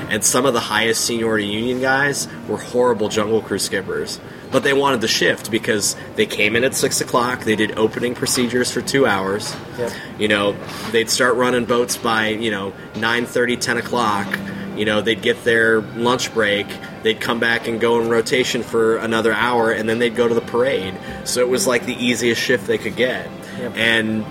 [0.10, 4.20] And some of the highest seniority union guys were horrible Jungle Cruise skippers.
[4.52, 7.42] But they wanted the shift because they came in at six o'clock.
[7.42, 9.56] They did opening procedures for two hours.
[9.78, 9.92] Yep.
[10.20, 10.56] You know,
[10.92, 14.28] they'd start running boats by you know 9:30, 10 o'clock.
[14.76, 16.68] You know, they'd get their lunch break.
[17.02, 20.36] They'd come back and go in rotation for another hour, and then they'd go to
[20.36, 20.96] the parade.
[21.24, 23.30] So it was like the easiest shift they could get.
[23.58, 23.74] Yep.
[23.76, 24.26] And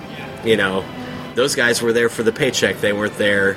[0.44, 0.84] you know,
[1.34, 2.78] those guys were there for the paycheck.
[2.78, 3.56] They weren't there.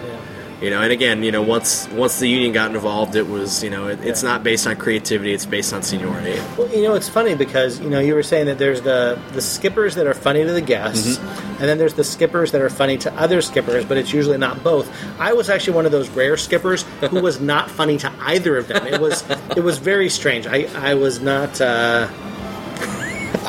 [0.62, 3.70] You know, and again, you know, once once the union got involved, it was you
[3.70, 6.38] know, it, it's not based on creativity; it's based on seniority.
[6.58, 9.42] Well, you know, it's funny because you know you were saying that there's the the
[9.42, 11.50] skippers that are funny to the guests, Mm-hmm.
[11.52, 14.62] and then there's the skippers that are funny to other skippers, but it's usually not
[14.62, 14.92] both.
[15.18, 18.68] I was actually one of those rare skippers who was not funny to either of
[18.68, 18.86] them.
[18.86, 19.24] It was
[19.56, 20.46] it was very strange.
[20.46, 21.62] I I was not.
[21.62, 22.10] Uh,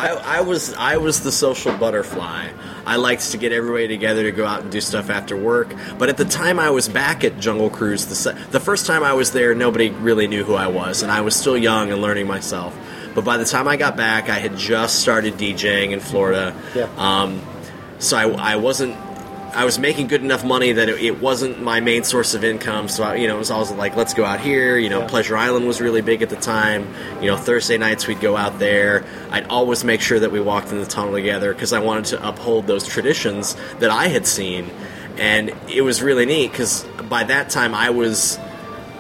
[0.01, 2.49] I, I was I was the social butterfly.
[2.87, 5.75] I liked to get everybody together to go out and do stuff after work.
[5.99, 9.13] But at the time I was back at Jungle Cruise, the, the first time I
[9.13, 12.27] was there, nobody really knew who I was, and I was still young and learning
[12.27, 12.77] myself.
[13.15, 16.57] But by the time I got back, I had just started DJing in Florida.
[16.75, 16.89] Yeah.
[16.97, 17.43] Um,
[17.99, 18.97] so I, I wasn't.
[19.53, 22.89] I was making good enough money that it, it wasn't my main source of income.
[22.89, 24.79] So I, you know, it was always like, let's go out here.
[24.79, 25.09] You know, Yeah.
[25.09, 26.87] Pleasure Island was really big at the time.
[27.21, 29.05] You know, Thursday nights we'd go out there.
[29.31, 32.29] I'd always make sure that we walked in the tunnel together because I wanted to
[32.29, 34.71] uphold those traditions that I had seen.
[35.19, 38.39] And it was really neat because by that time I was,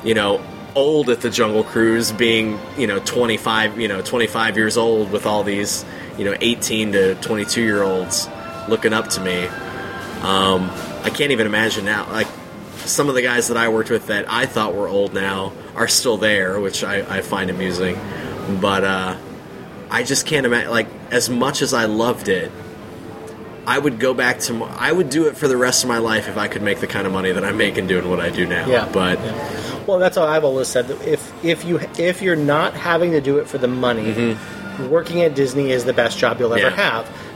[0.03, 0.43] you know,
[0.75, 5.27] old at the Jungle Cruise, being you know 25, you know 25 years old with
[5.27, 5.85] all these
[6.19, 8.29] you know 18 to 22 year olds
[8.69, 9.49] looking up to me.
[10.23, 10.71] Um,
[11.03, 12.11] I can't even imagine now.
[12.11, 12.27] Like
[12.85, 15.89] some of the guys that I worked with that I thought were old now are
[15.89, 17.99] still there, which I, I find amusing.
[18.61, 19.17] But uh,
[19.91, 20.71] I just can't imagine.
[20.71, 22.51] Like as much as I loved it,
[23.67, 24.65] I would go back to.
[24.65, 26.87] I would do it for the rest of my life if I could make the
[26.87, 28.67] kind of money that I'm making doing what I do now.
[28.67, 28.89] Yeah.
[28.93, 29.19] But
[29.87, 33.21] well, that's how I've always said that if if you if you're not having to
[33.21, 34.37] do it for the money,
[34.89, 36.79] working at Disney is the best job you'll ever Mm-hmm.
[36.79, 37.03] Yeah.
[37.03, 37.30] have.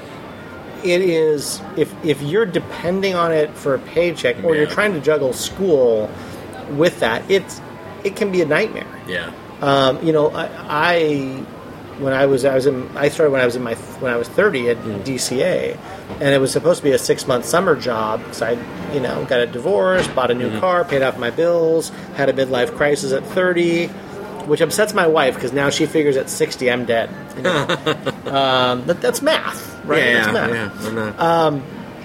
[0.84, 5.00] It is if if you're depending on it for a paycheck or you're trying to
[5.00, 6.10] juggle school
[6.72, 7.60] with that, it's
[8.04, 8.86] it can be a nightmare.
[9.08, 11.44] yeah, Um, you know, I, I
[12.00, 14.16] when I was I was in I started when I was in my when I
[14.16, 15.00] was 30 at Hmm.
[15.02, 15.78] DCA,
[16.20, 18.52] and it was supposed to be a six month summer job because I
[18.92, 20.60] you know got a divorce, bought a new Mm-hmm.
[20.60, 23.86] car, paid off my bills, had a midlife crisis at 30.
[24.44, 27.08] Which upsets my wife because now she figures at 60 I'm dead.
[27.34, 27.66] You know?
[28.30, 30.02] um, that's math, right?
[30.02, 30.82] yeah, that's math.
[30.82, 30.88] yeah.
[30.88, 30.94] I'm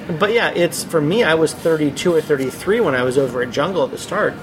[0.09, 1.23] not, But yeah, it's for me.
[1.23, 4.33] I was 32 or 33 when I was over at Jungle at the start.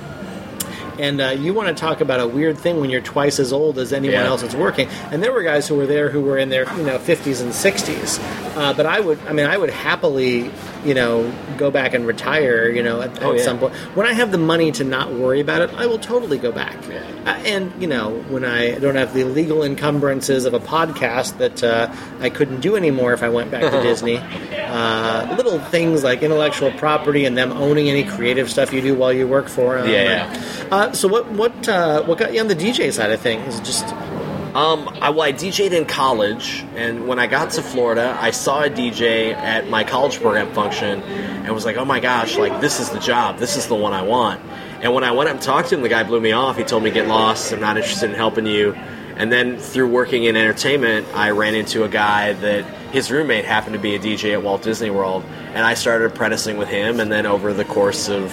[0.98, 3.78] And uh, you want to talk about a weird thing when you're twice as old
[3.78, 4.24] as anyone Yeah.
[4.28, 4.88] else that's working.
[5.10, 7.52] And there were guys who were there who were in their you know 50s and
[7.52, 8.18] 60s.
[8.56, 10.50] Uh, but I would, I mean, I would happily
[10.86, 12.68] you know go back and retire.
[12.70, 13.44] You know, at, Oh, at yeah.
[13.44, 16.38] some point when I have the money to not worry about it, I will totally
[16.38, 16.76] go back.
[16.88, 17.02] Yeah.
[17.26, 21.62] Uh, and you know, when I don't have the legal encumbrances of a podcast that
[21.64, 26.22] uh, I couldn't do anymore if I went back to Disney, uh, little things like
[26.22, 29.88] intellectual property and them owning any creative stuff you do while you work for them.
[29.90, 33.54] Yeah, Uh, so what what uh, what got you on the DJ side of things?
[33.54, 33.84] Is just
[34.56, 38.62] Um, I, well, I DJ'd in college, and when I got to Florida, I saw
[38.62, 42.80] a DJ at my college program function, and was like, "Oh my gosh, like this
[42.80, 43.36] is the job.
[43.36, 44.40] This is the one I want."
[44.80, 46.56] And when I went up and talked to him, the guy blew me off.
[46.56, 47.52] He told me, "Get lost.
[47.52, 48.72] I'm not interested in helping you."
[49.18, 53.74] And then through working in entertainment, I ran into a guy that his roommate happened
[53.74, 56.98] to be a DJ at Walt Disney World, and I started apprenticing with him.
[56.98, 58.32] And then over the course of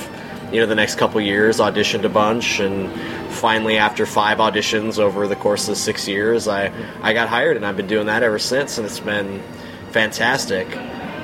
[0.54, 2.92] you know the next couple years auditioned a bunch and
[3.32, 7.66] finally after five auditions over the course of six years i i got hired and
[7.66, 9.42] i've been doing that ever since and it's been
[9.90, 10.68] fantastic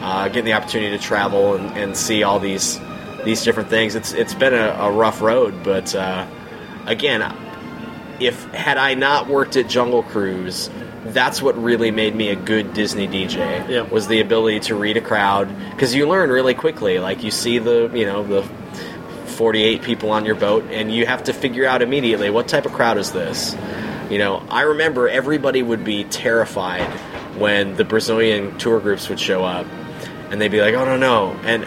[0.01, 2.79] uh, getting the opportunity to travel and, and see all these
[3.23, 6.25] these different things it's it's been a, a rough road but uh,
[6.87, 7.21] again
[8.19, 10.71] if had i not worked at jungle cruise
[11.05, 13.69] that's what really made me a good Disney DJ.
[13.69, 13.81] Yeah.
[13.83, 16.99] Was the ability to read a crowd because you learn really quickly.
[16.99, 18.47] Like you see the you know the
[19.39, 22.73] 48 people on your boat and you have to figure out immediately what type of
[22.73, 23.55] crowd is this?
[24.09, 26.89] You know i remember everybody would be terrified
[27.37, 29.65] when the brazilian tour groups would show up
[30.29, 31.39] and they'd be like oh no no.
[31.43, 31.65] And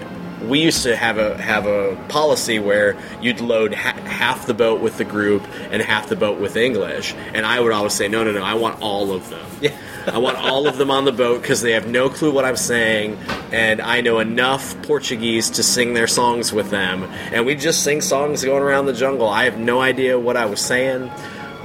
[0.50, 4.82] we used to have a have a policy where you'd load ha- half the boat
[4.82, 8.22] with the group and half the boat with english and i would always say no
[8.22, 9.46] no no i want all of them.
[9.62, 9.74] Yeah.
[10.06, 12.56] I want all of them on the boat because they have no clue what I'm
[12.56, 13.18] saying,
[13.52, 17.04] and I know enough Portuguese to sing their songs with them.
[17.32, 19.28] And we just sing songs going around the jungle.
[19.28, 21.10] I have no idea what I was saying,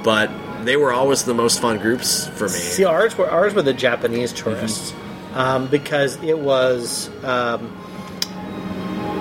[0.03, 0.29] but
[0.63, 2.49] they were always the most fun groups for me.
[2.49, 4.93] See, ours were ours were the Japanese tourists
[5.33, 7.75] um, because it was um,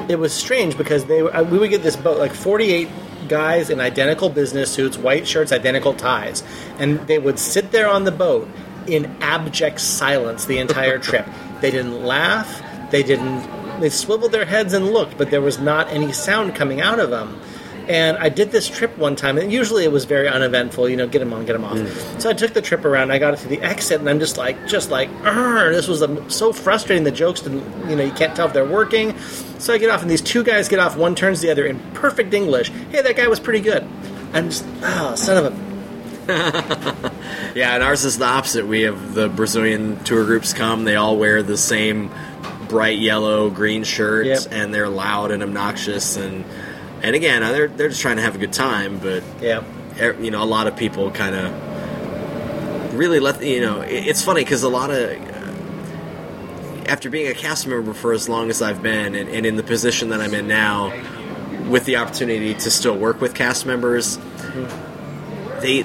[0.09, 2.89] it was strange because they were, uh, we would get this boat like forty eight
[3.29, 6.43] guys in identical business suits, white shirts, identical ties,
[6.79, 8.49] and they would sit there on the boat
[8.89, 11.27] in abject silence the entire trip.
[11.61, 12.63] They didn't laugh.
[12.91, 13.81] They didn't.
[13.81, 17.11] They swiveled their heads and looked, but there was not any sound coming out of
[17.11, 17.41] them.
[17.89, 20.89] And I did this trip one time, and usually it was very uneventful.
[20.89, 21.79] You know, get them on, get them off.
[22.21, 23.13] So I took the trip around.
[23.13, 26.29] I got it to the exit, and I'm just like, just like, this was um,
[26.29, 27.05] so frustrating.
[27.05, 29.17] The jokes didn't, you know, you can't tell if they're working.
[29.61, 30.97] So I get off, and these two guys get off.
[30.97, 32.71] One turns the other in perfect English.
[32.91, 33.87] Hey, that guy was pretty good.
[34.33, 35.53] I'm just, oh, son of
[36.29, 37.13] a.
[37.57, 38.67] Yeah, and ours is the opposite.
[38.67, 40.85] We have the Brazilian tour groups come.
[40.85, 42.11] They all wear the same
[42.69, 44.53] bright yellow, green shirts, Yep.
[44.53, 46.19] and they're loud and obnoxious.
[46.19, 46.45] And
[47.03, 48.99] and again, uh, they're they're just trying to have a good time.
[48.99, 49.63] But Yeah.
[50.21, 53.81] you know, a lot of people kind of really let you know.
[53.81, 55.17] It's funny because a lot of
[56.87, 59.63] after being a cast member for as long as I've been, and, and in the
[59.63, 60.93] position that I'm in now,
[61.71, 64.19] with the opportunity to still work with cast members,
[65.63, 65.85] they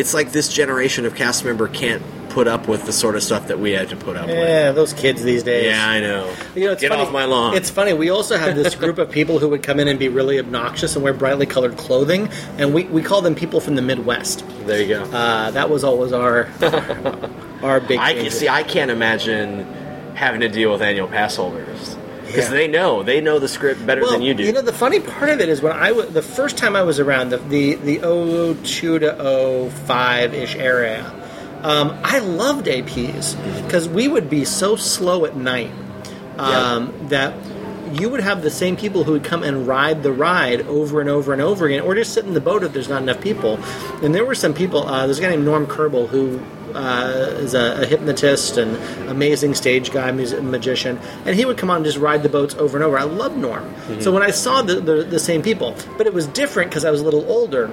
[0.00, 3.48] it's like this generation of cast member can't put up with the sort of stuff
[3.48, 4.36] that we had to put up with.
[4.36, 5.66] Yeah, those kids these days.
[5.66, 6.34] Yeah, I know.
[6.54, 7.02] You know, it's Get funny.
[7.02, 7.54] off my lawn.
[7.56, 7.92] It's funny.
[7.92, 10.94] We also have this group of people who would come in and be really obnoxious
[10.94, 14.44] and wear brightly colored clothing, and we, we call them people from the Midwest.
[14.66, 15.02] there you go.
[15.02, 16.48] Uh, that was always our
[17.62, 17.98] our big.
[17.98, 18.48] I can see.
[18.48, 19.64] I can't imagine
[20.14, 21.96] having to deal with annual pass holders
[22.32, 22.56] because Yeah.
[22.56, 24.42] they know they know the script better well, than you do.
[24.44, 26.82] You know, the funny part of it is when I w- the first time I
[26.82, 27.98] was around the the the
[28.64, 31.04] 02 to 05 ish area,
[31.62, 35.70] um, I loved APs because we would be so slow at night
[36.38, 37.34] um, that
[37.92, 41.08] you would have the same people who would come and ride the ride over and
[41.08, 43.58] over and over again, or just sit in the boat if there's not enough people.
[44.02, 44.86] And there were some people.
[44.86, 46.40] Uh, there's a guy named Norm Kerbel who
[46.74, 48.76] uh, is a, a hypnotist and
[49.08, 52.54] amazing stage guy, music, magician, and he would come on and just ride the boats
[52.54, 52.98] over and over.
[52.98, 53.74] I love Norm.
[54.00, 56.90] So when I saw the, the, the same people, but it was different because I
[56.90, 57.70] was a little older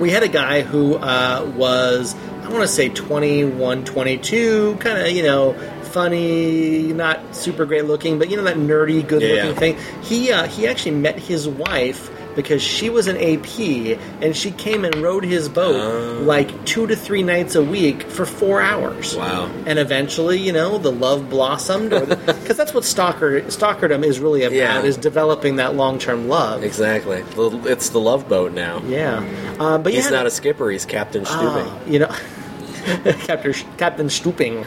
[0.00, 5.10] we had a guy who uh, was i want to say 21 22 kind of
[5.10, 5.52] you know
[5.94, 9.54] funny not super great looking but you know that nerdy good looking Yeah, yeah.
[9.54, 14.50] thing he uh, he actually met his wife because she was an AP and she
[14.50, 16.22] came and rode his boat Oh.
[16.24, 19.14] like two to three nights a week for four hours.
[19.14, 19.48] Wow.
[19.66, 24.56] And eventually, you know, the love blossomed, because that's what stalker stalkerdom is really about:
[24.56, 24.82] Yeah.
[24.82, 26.64] is developing that long term love.
[26.64, 27.22] exactly.
[27.70, 28.82] It's the love boat now.
[28.84, 29.22] Yeah,
[29.60, 30.68] uh, but He's yeah, not a skipper.
[30.70, 31.68] He's Captain Stubing.
[31.70, 32.12] Oh, you know,
[33.20, 34.64] Captain Captain Stooping.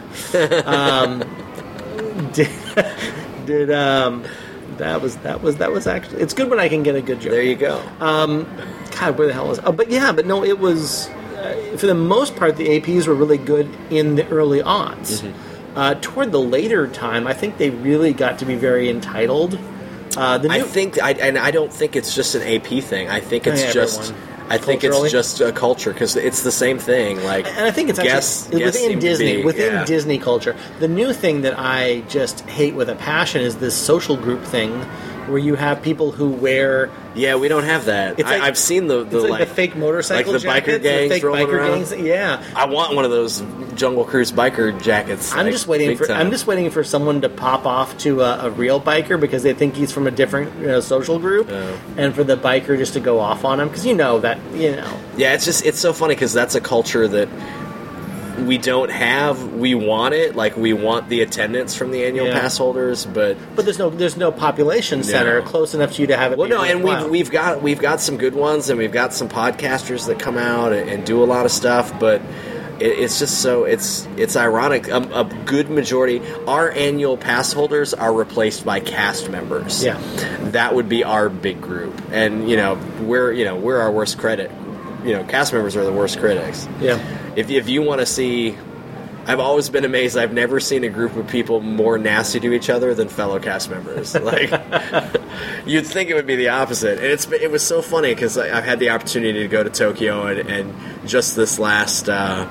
[0.65, 1.19] Um,
[2.33, 2.49] did,
[3.45, 4.25] did um,
[4.77, 7.21] that was that was that was actually it's good when I can get a good
[7.21, 7.31] joke.
[7.31, 7.81] there you go.
[7.99, 9.59] God, where the hell was?
[9.63, 13.13] Oh, but yeah, but no, it was uh, for the most part the APs were
[13.13, 15.21] really good in the early aughts.
[15.21, 15.77] Mm-hmm.
[15.77, 19.59] Uh, toward the later time, I think they really got to be very entitled.
[20.15, 23.07] Uh, the I think, I, and I don't think it's just an AP thing.
[23.09, 24.11] I think it's Yeah, just.
[24.11, 24.36] everyone.
[24.49, 27.23] I think it's just a culture because it's the same thing.
[27.23, 29.85] Like, and I think it's guests, actually within Disney, be- within yeah.
[29.85, 30.55] Disney culture.
[30.79, 34.71] The new thing that I just hate with a passion is this social group thing,
[35.27, 38.19] where you have people who wear Yeah, we don't have that.
[38.19, 40.81] It's like- I, I've seen the the like, like, the fake motorcycle like the biker
[40.83, 41.71] gangs the fake rolling biker around.
[41.89, 41.93] gangs.
[41.95, 43.43] Yeah, I want one of those
[43.75, 45.31] Jungle Cruise biker jackets.
[45.33, 46.17] I'm like, just waiting for time.
[46.19, 49.53] I'm just waiting for someone to pop off to a, a real biker because they
[49.53, 51.49] think he's from a different you know, social group,
[51.97, 54.75] and for the biker just to go off on him because you know that you
[54.75, 57.29] know Yeah, it's just it's so funny because that's a culture that
[58.45, 59.53] we don't have.
[59.53, 62.39] We want it, like we want the attendance from the annual Yeah.
[62.39, 65.45] pass holders, but but there's no there's no population center No.
[65.47, 66.37] close enough to you to have it.
[66.37, 69.29] well, no, and we've we've got we've got some good ones, and we've got some
[69.29, 72.21] podcasters that come out and, and do a lot of stuff, but.
[72.79, 74.87] It, it's just so it's it's ironic.
[74.87, 79.83] A, a good majority, our annual pass holders are replaced by cast members.
[79.83, 79.99] Yeah.
[80.51, 84.19] that would be our big group, and you know we're you know we're our worst
[84.19, 84.51] credit.
[85.07, 86.67] You know, cast members are the worst critics.
[86.81, 86.99] yeah.
[87.35, 88.57] if, if you want to see
[89.27, 92.69] i've always been amazed i've never seen a group of people more nasty to each
[92.69, 94.49] other than fellow cast members like
[95.65, 98.63] you'd think it would be the opposite and it's it was so funny because i've
[98.63, 102.47] had the opportunity to go to tokyo and, and just this last uh,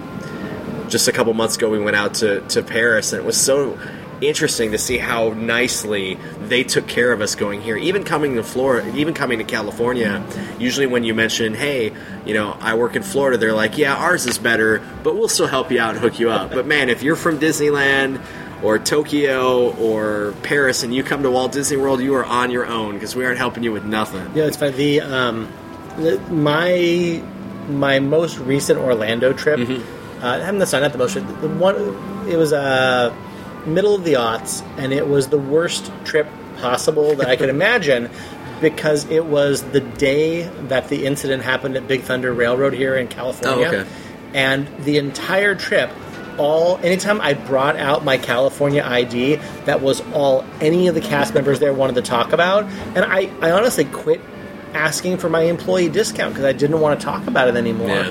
[0.88, 3.78] just a couple months ago we went out to, to paris and it was so
[4.20, 8.42] interesting to see how nicely they took care of us going here even coming to
[8.42, 10.24] florida even coming to california
[10.59, 11.92] usually when you mention hey
[12.24, 15.46] you know i work in florida they're like yeah ours is better but we'll still
[15.46, 18.22] help you out and hook you up but man if you're from disneyland
[18.62, 22.66] or tokyo or paris and you come to walt disney world you are on your
[22.66, 24.72] own because we aren't helping you with nothing Yeah, it's funny.
[24.72, 25.52] The um,
[25.96, 27.22] the, my
[27.68, 29.59] my most recent Orlando trip.
[29.59, 30.24] Mm-hmm.
[30.24, 31.14] Uh, not the most.
[31.14, 31.76] The one
[32.28, 33.14] it was uh,
[33.66, 36.26] middle of the aughts, and it was the worst trip
[36.58, 38.10] possible that I could imagine.
[38.60, 43.06] because it was the day that the incident happened at Big Thunder Railroad here in
[43.06, 43.66] California.
[43.66, 43.90] Oh, okay.
[44.32, 45.90] And the entire trip,
[46.38, 49.34] all anytime I brought out my California ID,
[49.66, 52.64] that was all any of the cast members there wanted to talk about.
[52.94, 54.22] And I, I honestly quit
[54.72, 57.88] asking for my employee discount because I didn't want to talk about it anymore.
[57.88, 58.10] Yeah.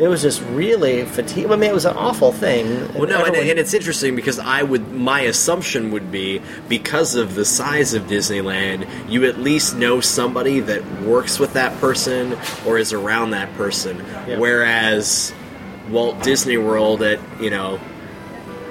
[0.00, 1.50] It was just really fatigue.
[1.50, 2.66] I mean, it was an awful thing.
[2.94, 7.34] Well, no, and, and it's interesting because I would, my assumption would be because of
[7.34, 12.36] the size of Disneyland, you at least know somebody that works with that person
[12.66, 13.98] or is around that person.
[14.26, 14.38] Yeah.
[14.38, 15.34] Whereas
[15.90, 17.78] Walt Disney World at, you know,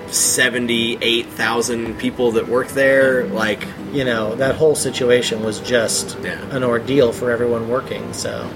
[0.07, 6.39] 78,000 people that work there, like, you know that whole situation was just Yeah.
[6.55, 8.13] an ordeal for everyone working.
[8.13, 8.49] So,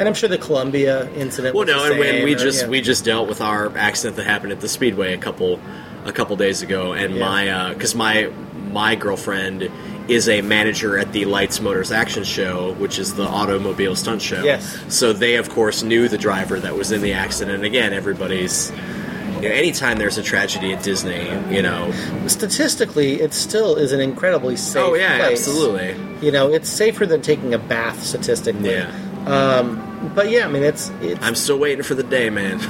[0.00, 1.54] and I'm sure the Columbia incident.
[1.54, 2.68] well, was no, and when we or- just yeah.
[2.68, 5.60] we just dealt with our accident that happened at the Speedway a couple
[6.04, 7.20] a couple days ago, and Yeah.
[7.20, 8.30] my because my
[8.72, 9.70] my girlfriend
[10.08, 14.42] is a manager at the Lights Motors Action Show, which is the automobile stunt show.
[14.42, 14.76] Yes.
[14.88, 17.56] So they of course knew the driver that was in the accident.
[17.56, 18.72] And again, everybody's.
[19.40, 21.24] You know, anytime there's a tragedy at Disney,
[21.54, 21.90] you know.
[22.26, 24.82] statistically, it still is an incredibly safe.
[24.82, 25.46] Oh yeah, place.
[25.48, 25.96] absolutely.
[26.20, 28.72] You know, it's safer than taking a bath statistically.
[28.72, 28.90] Yeah.
[29.26, 32.60] Um, but yeah, I mean, it's it's I'm still waiting for the day, man.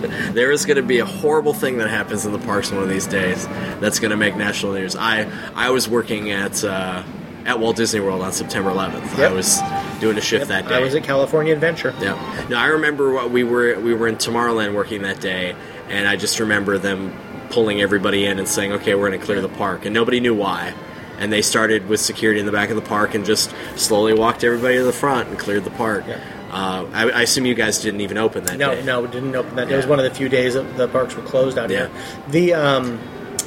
[0.32, 2.88] there is going to be a horrible thing that happens in the parks one of
[2.88, 3.46] these days
[3.80, 4.96] that's going to make national news.
[4.96, 7.02] I I was working at uh,
[7.44, 9.18] at Walt Disney World on September 11th.
[9.18, 9.30] Yep.
[9.30, 9.60] I was
[10.00, 10.74] doing a shift that day.
[10.74, 11.94] I was at California Adventure.
[12.00, 12.46] Yeah.
[12.48, 15.54] No, I remember what we were we were in Tomorrowland working that day,
[15.88, 17.12] and I just remember them
[17.50, 20.34] pulling everybody in and saying, "Okay, we're going to clear the park," and nobody knew
[20.34, 20.74] why.
[21.18, 24.42] And they started with security in the back of the park and just slowly walked
[24.42, 26.04] everybody to the front and cleared the park.
[26.08, 26.18] Yeah.
[26.50, 28.82] Uh, I, I assume you guys didn't even open that No, day.
[28.82, 29.70] no, it didn't open that.
[29.70, 31.86] It was one of the few days that the parks were closed out Yeah.
[31.86, 31.90] here.
[32.30, 32.98] The, um,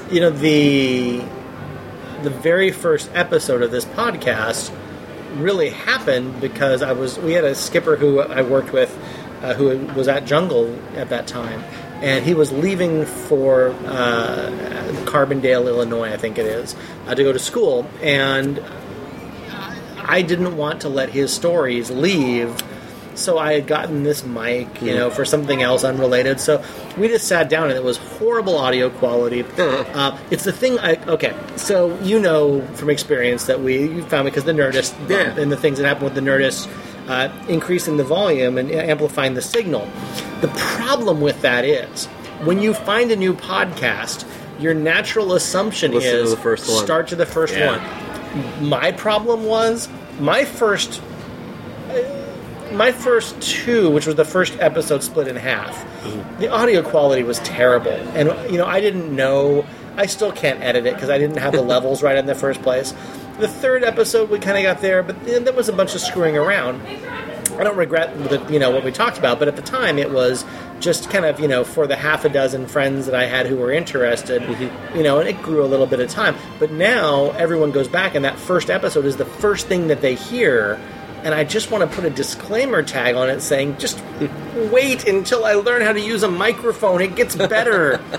[0.09, 1.21] you know, the
[2.23, 4.71] the very first episode of this podcast
[5.35, 8.97] really happened because I was we had a skipper who I worked with
[9.41, 11.61] uh, who was at Jungle at that time,
[12.01, 14.49] and he was leaving for uh,
[15.03, 16.73] Carbondale, Illinois, I think it is,
[17.07, 18.63] uh, to go to school, and
[20.05, 22.55] I didn't want to let his stories leave.
[23.15, 26.39] So I had gotten this mic, you know, for something else unrelated.
[26.39, 26.63] So
[26.97, 29.43] we just sat down, and it was horrible audio quality.
[29.57, 30.79] Uh, it's the thing.
[30.79, 35.37] I, okay, so you know from experience that we you found because the Nerdist Yeah.
[35.39, 36.67] and the things that happen with the Nerdist
[37.07, 39.87] uh, increasing the volume and amplifying the signal.
[40.41, 40.47] The
[40.77, 42.05] problem with that is
[42.45, 44.25] when you find a new podcast,
[44.59, 46.35] your natural assumption Listen to is
[46.69, 46.83] one.
[46.85, 47.77] start to the first Yeah.
[47.77, 49.87] one my problem was
[50.19, 51.01] my first
[52.73, 55.85] my first two which was the first episode split in half
[56.39, 59.65] the audio quality was terrible and you know i didn't know
[59.95, 62.61] i still can't edit it because i didn't have the levels right in the first
[62.61, 62.93] place
[63.39, 66.01] the third episode we kind of got there but then there was a bunch of
[66.01, 66.81] screwing around
[67.57, 70.11] I don't regret the, you know what we talked about, but at the time it
[70.11, 70.43] was
[70.79, 73.57] just kind of you know for the half a dozen friends that I had who
[73.57, 74.97] were interested, mm-hmm.
[74.97, 76.35] you know, and it grew a little bit of time.
[76.59, 80.15] But now everyone goes back, and that first episode is the first thing that they
[80.15, 80.79] hear.
[81.23, 84.01] And I just want to put a disclaimer tag on it saying, just
[84.71, 87.01] wait until I learn how to use a microphone.
[87.01, 87.99] It gets better.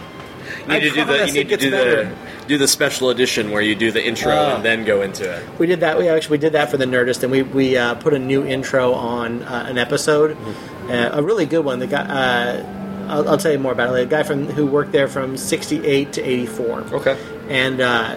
[0.60, 2.04] You need I to do the you need to do better.
[2.04, 2.16] the
[2.48, 4.56] do the special edition where you do the intro Ah.
[4.56, 5.42] and then go into it.
[5.58, 5.98] We did that.
[5.98, 8.92] We actually did that for the Nerdist, and we we uh, put a new intro
[8.94, 10.36] on uh, an episode,
[10.88, 11.80] uh, a really good one.
[11.80, 14.02] The guy, uh, I'll, I'll tell you more about it.
[14.02, 16.80] A guy from who worked there from '68 to '84.
[16.92, 17.18] Okay.
[17.50, 18.16] and uh,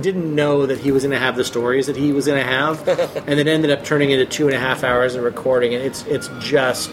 [0.00, 2.48] didn't know that he was going to have the stories that he was going to
[2.48, 2.86] have,
[3.28, 6.04] and it ended up turning into two and a half hours of recording, and it's
[6.06, 6.90] it's just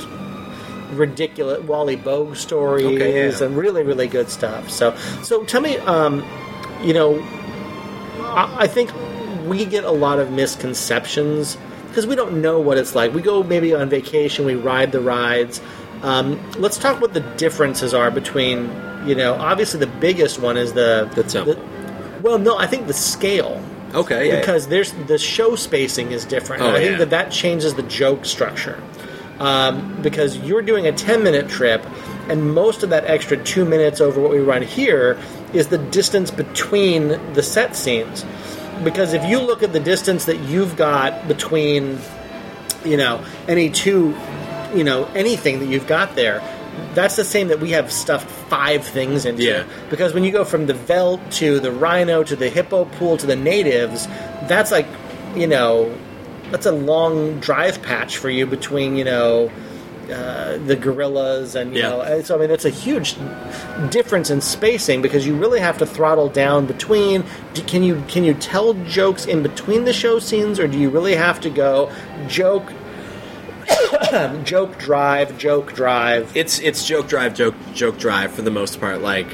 [0.94, 1.64] ridiculous.
[1.64, 3.44] Wally Boag stories Okay, yeah.
[3.46, 4.70] and really really good stuff.
[4.70, 6.24] So so tell me, um,
[6.82, 7.20] you know,
[8.22, 8.92] I, I think
[9.48, 13.14] we get a lot of misconceptions because we don't know what it's like.
[13.14, 15.62] We go maybe on vacation, we ride the rides.
[16.02, 18.64] Um, let's talk what the differences are between,
[19.08, 21.56] you know, obviously the biggest one is the The temple.
[22.22, 23.62] Well, no, I think the scale
[23.94, 24.28] Okay.
[24.28, 24.40] Yeah.
[24.40, 26.62] because there's the show spacing is different.
[26.64, 26.86] Oh, and I yeah.
[26.88, 28.82] think that that changes the joke structure
[29.40, 31.86] um, because you're doing a 10 minute trip,
[32.30, 35.18] and most of that extra two minutes over what we run here
[35.54, 38.26] is the distance between the set scenes.
[38.84, 41.98] Because if you look at the distance that you've got between,
[42.84, 44.14] you know, any two,
[44.76, 46.42] you know, anything that you've got there,
[46.94, 49.44] that's the same that we have stuffed five things into.
[49.44, 49.64] Yeah.
[49.90, 53.26] Because when you go from the Veldt to the Rhino to the Hippo Pool to
[53.26, 54.08] the Natives,
[54.48, 54.88] that's like,
[55.36, 55.96] you know,
[56.52, 59.52] that's a long drive patch for you between, you know,
[60.12, 61.90] uh, the gorillas, and you Yeah.
[61.90, 63.16] know, so I mean, it's a huge
[63.90, 67.24] difference in spacing because you really have to throttle down between.
[67.56, 70.92] Do, can you can you tell jokes in between the show scenes, or do you
[70.92, 71.90] really have to go
[72.28, 72.72] joke,
[74.44, 76.36] joke drive, joke drive?
[76.36, 79.02] It's it's joke drive, joke joke drive for the most part.
[79.02, 79.28] Like,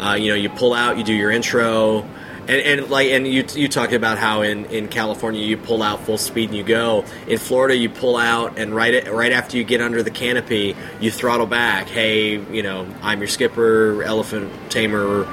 [0.00, 2.06] uh, you know, you pull out, you do your intro,
[2.48, 6.00] and, and like, and you you talked about how in, in California you pull out
[6.04, 7.04] full speed and you go.
[7.26, 10.74] In Florida, you pull out, and right at, right after you get under the canopy,
[11.00, 11.88] you throttle back.
[11.88, 15.24] Hey, you know, I'm your skipper, elephant tamer,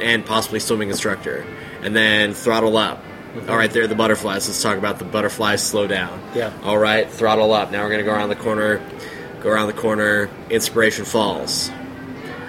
[0.00, 1.44] and possibly swimming instructor,
[1.82, 3.02] and then throttle up.
[3.48, 4.48] All right, there are the butterflies.
[4.48, 5.62] Let's talk about the butterflies.
[5.62, 6.20] Slow down.
[6.34, 6.52] Yeah.
[6.62, 7.70] All right, throttle up.
[7.70, 8.80] Now we're going to go around the corner.
[9.40, 10.28] Go around the corner.
[10.50, 11.70] Inspiration Falls.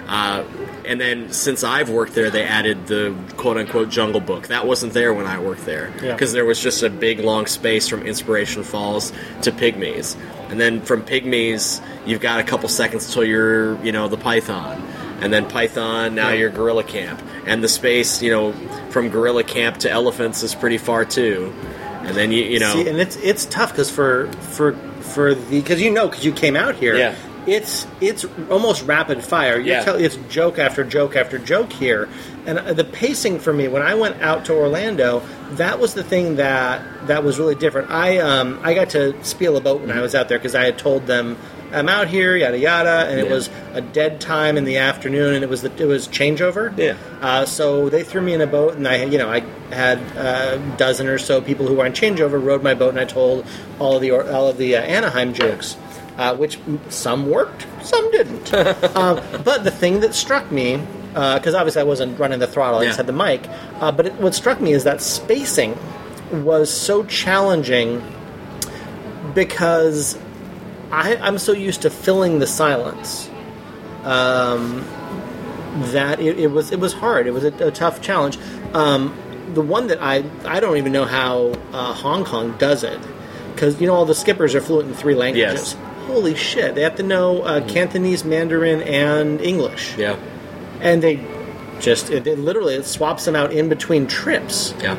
[0.08, 0.44] Uh,
[0.84, 4.48] and then since I've worked there, they added the quote unquote Jungle Book.
[4.48, 6.12] That wasn't there when I worked there Yeah.
[6.12, 9.12] because there was just a big long space from Inspiration Falls
[9.42, 10.16] to Pygmies,
[10.50, 14.82] and then from Pygmies you've got a couple seconds till you're you know the Python,
[15.22, 16.34] and then Python now Yeah.
[16.34, 18.52] you're Gorilla Camp, and the space you know
[18.90, 21.52] from Gorilla Camp to Elephants is pretty far too,
[22.02, 25.60] and then you you know See, and it's it's tough because for for for the
[25.60, 26.96] because you know because you came out here.
[26.96, 27.14] Yeah.
[27.44, 29.56] It's it's almost rapid fire.
[29.56, 29.84] You're Yeah.
[29.84, 32.08] tell- it's joke after joke after joke here,
[32.46, 35.22] and uh, the pacing for me when I went out to Orlando,
[35.54, 37.90] that was the thing that that was really different.
[37.90, 40.64] I um I got to spiel a boat when I was out there because I
[40.64, 41.36] had told them
[41.72, 45.44] I'm out here, yada yada, and it was a dead time in the afternoon, and
[45.44, 46.76] it was the, it was changeover.
[46.76, 46.96] Yeah.
[47.20, 49.40] Uh, so they threw me in a boat, and I, you know, I
[49.74, 53.04] had a dozen or so people who were on changeover, rode my boat, and I
[53.04, 53.46] told
[53.78, 55.76] all of the all of the uh, Anaheim jokes,
[56.18, 56.58] uh, which
[56.88, 58.52] some worked, some didn't.
[58.96, 62.84] um, but the thing that struck me, because obviously I wasn't running the throttle, I
[62.84, 63.48] just had the mic.
[63.80, 65.78] Uh, but it, what struck me is that spacing
[66.32, 68.02] was so challenging
[69.34, 70.18] because
[70.92, 73.28] I, I'm so used to filling the silence
[74.04, 74.84] um,
[75.92, 77.26] that it, it was it was hard.
[77.26, 78.38] It was a, a tough challenge.
[78.74, 79.16] Um,
[79.54, 83.00] the one that I I don't even know how uh, Hong Kong does it
[83.54, 85.74] because you know all the skippers are fluent in three languages.
[85.74, 86.06] Yes.
[86.06, 86.74] Holy shit!
[86.74, 90.16] They have to know uh, Cantonese, Mandarin, and English, yeah
[90.80, 91.24] and they
[91.80, 94.74] just it, it literally it swaps them out in between trips.
[94.80, 94.96] Yeah.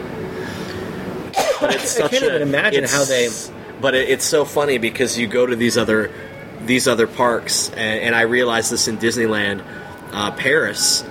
[1.59, 3.29] But it's I can't a- even imagine how they-
[3.83, 6.09] But it, it's so funny because you go to these other
[6.61, 9.61] these other parks, and, and I realized this in Disneyland,
[10.13, 11.03] uh, Paris.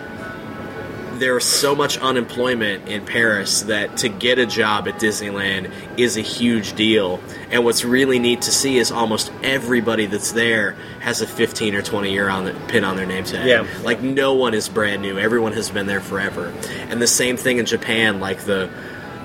[1.16, 6.22] There's so much unemployment in Paris that to get a job at Disneyland is a
[6.22, 7.20] huge deal.
[7.50, 11.82] And what's really neat to see is almost everybody that's there has a 15 or
[11.82, 13.46] 20 year on the, pin on their name tag.
[13.46, 13.66] Yeah.
[13.84, 15.18] Like no one is brand new.
[15.18, 16.52] Everyone has been there forever.
[16.88, 18.18] And the same thing in Japan.
[18.18, 18.70] Like the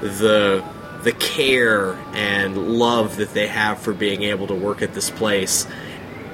[0.02, 0.64] the
[1.04, 5.68] the care and love that they have for being able to work at this place.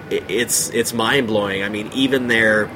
[0.09, 1.63] It's it's mind blowing.
[1.63, 2.69] I mean, even their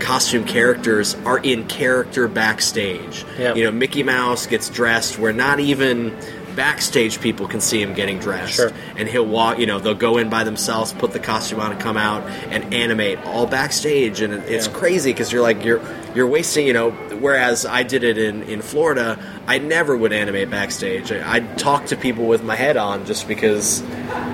[0.00, 3.24] costume characters are in character backstage.
[3.38, 3.54] Yeah.
[3.54, 6.16] You know, Mickey Mouse gets dressed where not even
[6.54, 8.54] backstage people can see him getting dressed.
[8.54, 8.72] Sure.
[8.96, 11.80] And he'll walk, you know, they'll go in by themselves, put the costume on and
[11.80, 14.72] come out and animate all backstage and it's Yeah.
[14.72, 15.80] crazy because you're like you're
[16.14, 20.50] you're wasting, you know, whereas I did it in in Florida, I never would animate
[20.50, 21.12] backstage.
[21.12, 23.82] I, I'd talk to people with my head on just because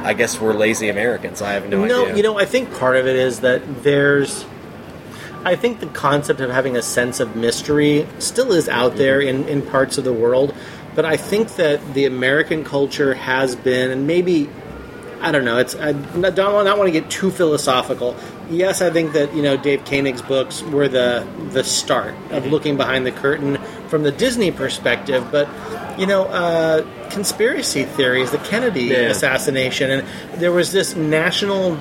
[0.05, 1.43] I guess we're lazy Americans.
[1.43, 2.17] I have no, No, idea.
[2.17, 4.45] you know, I think part of it is that there's.
[5.45, 8.99] I think the concept of having a sense of mystery still is out mm-hmm.
[8.99, 10.53] there in, in parts of the world,
[10.97, 14.49] but I think that the American culture has been, and maybe,
[15.21, 18.17] I don't know, it's I don't, don't want to get too philosophical.
[18.51, 22.77] Yes, I think that you know Dave Koenig's books were the the start of looking
[22.77, 25.49] behind the curtain from the Disney perspective, but
[25.99, 29.11] you know, uh, conspiracy theories, the Kennedy Yeah.
[29.11, 30.09] assassination, and
[30.41, 31.77] there was this national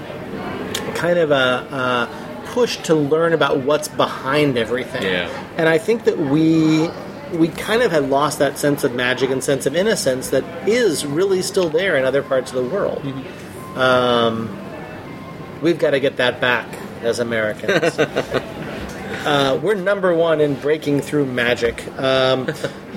[0.95, 5.03] kind of a, a push to learn about what's behind everything.
[5.03, 5.27] Yeah.
[5.57, 6.89] And I think that we
[7.33, 11.05] we kind of had lost that sense of magic and sense of innocence that is
[11.05, 13.01] really still there in other parts of the world.
[13.01, 13.77] Mm-hmm.
[13.79, 16.67] Um, we've got to get that back
[17.01, 17.97] as Americans.
[19.25, 22.45] Uh, we're number one in breaking through magic, um,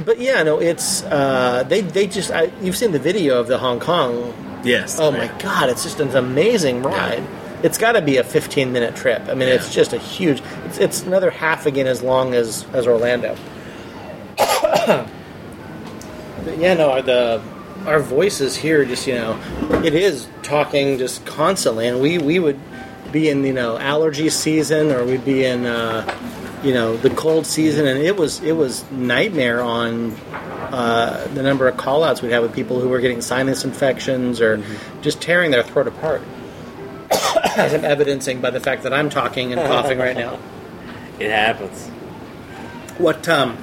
[0.05, 1.81] but yeah, no, it's uh, they.
[1.81, 4.99] They just I, you've seen the video of the Hong Kong yes.
[5.01, 7.25] Oh my god, it's just an amazing ride.
[7.63, 9.23] It's got to be a 15 minute trip.
[9.29, 10.43] I mean, it's just a huge.
[10.67, 13.37] It's, it's another half again as long as as Orlando.
[16.59, 17.43] Yeah, no, the
[17.87, 19.41] our voices here just you know,
[19.85, 22.59] it is talking just constantly, and we we would
[23.13, 26.05] be in you know allergy season or we'd be in uh,
[26.63, 30.13] you know the cold season, and it was it was nightmare on
[30.73, 34.41] uh, the number of call outs we'd have with people who were getting sinus infections
[34.41, 34.63] or
[35.03, 36.23] just tearing their throat apart.
[37.57, 40.39] as I'm evidencing by the fact that I'm talking and coughing right now.
[41.19, 41.89] It happens.
[42.99, 43.57] What um,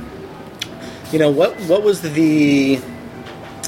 [1.16, 2.76] you know, what what was the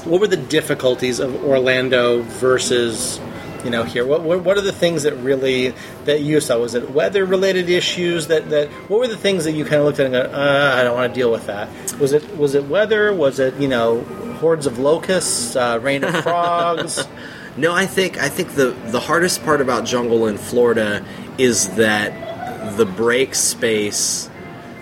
[0.04, 3.22] what were the difficulties of Orlando versus
[3.64, 4.06] you know here?
[4.06, 5.74] What what, what are the things that really
[6.04, 6.60] that you saw?
[6.60, 9.86] Was it weather related issues that that what were the things that you kind of
[9.86, 11.70] looked at and go, uh, I don't want to deal with that?
[12.02, 13.14] Was it was it weather?
[13.14, 14.02] Was it you know
[14.42, 17.08] hordes of locusts, uh, rain of frogs?
[17.56, 21.02] No, I think I think the the hardest part about jungle in Florida
[21.38, 24.30] is that the break space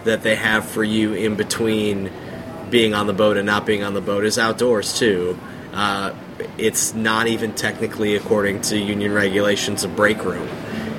[0.06, 2.12] that they have for you in between
[2.70, 5.38] being on the boat and not being on the boat is outdoors too.
[5.74, 6.14] Uh,
[6.58, 10.48] it's not even technically, according to union regulations, a break room.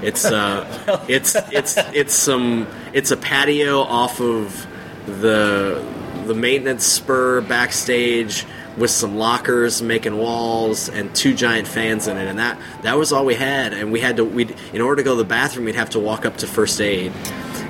[0.03, 4.67] It's uh, it's it's it's some it's a patio off of
[5.07, 5.83] the
[6.27, 8.45] the maintenance spur backstage
[8.77, 13.13] with some lockers making walls and two giant fans in it and that that was
[13.13, 15.65] all we had and we had to we in order to go to the bathroom
[15.65, 17.13] we'd have to walk up to first aid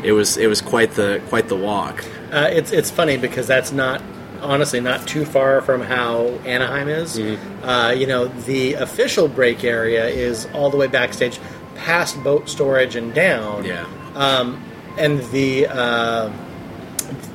[0.07, 3.73] it was it was quite the quite the walk Uh, it's it's funny because that's
[3.73, 4.01] not
[4.43, 7.19] honestly not too far from how Anaheim is.
[7.19, 11.39] Uh, you know, the official break area is all the way backstage,
[11.77, 13.65] past boat storage and down.
[13.65, 14.61] yeah Um,
[14.99, 16.31] and the uh,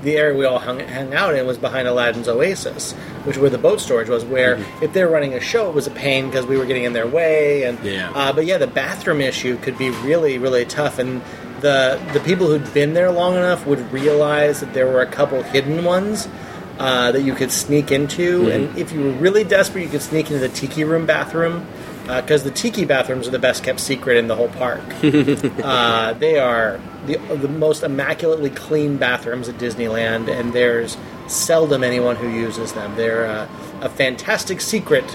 [0.04, 2.94] the area we all hung, hung out in was behind Aladdin's Oasis,
[3.26, 4.24] which where the boat storage was.
[4.26, 6.94] Where if they're running a show, it was a pain because we were getting in
[6.94, 7.64] their way.
[7.64, 8.12] And Yeah.
[8.14, 11.00] uh, but yeah, the bathroom issue could be really really tough.
[11.00, 11.22] And
[11.62, 15.42] the the people who'd been there long enough would realize that there were a couple
[15.44, 16.28] hidden ones.
[16.80, 20.32] Uh, that you could sneak into, and if you were really desperate, you could sneak
[20.32, 21.64] into the tiki room bathroom
[22.08, 24.82] because the tiki bathrooms are the best kept secret in the whole park.
[25.62, 30.98] Uh, they are the, the most immaculately clean bathrooms at Disneyland, and there's
[31.28, 32.96] seldom anyone who uses them.
[32.96, 33.48] They're uh,
[33.82, 35.06] a fantastic secret.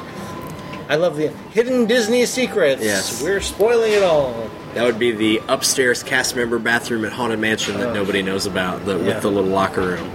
[0.89, 2.83] I love the hidden Disney secrets.
[2.83, 3.21] Yes.
[3.23, 4.49] We're spoiling it all.
[4.77, 8.85] That would be the upstairs cast member bathroom at haunted mansion that nobody knows about
[8.85, 9.07] the, Yeah.
[9.07, 10.11] with the little locker room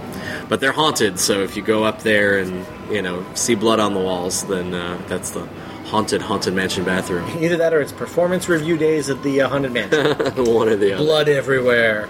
[0.48, 3.94] but they're haunted so if you go up there and you know see blood on
[3.94, 5.46] the walls then uh, that's the
[5.86, 9.72] haunted haunted mansion bathroom Either that or it's performance review days at the uh, Haunted
[9.72, 10.06] Mansion.
[10.46, 12.08] one or the other Blood everywhere.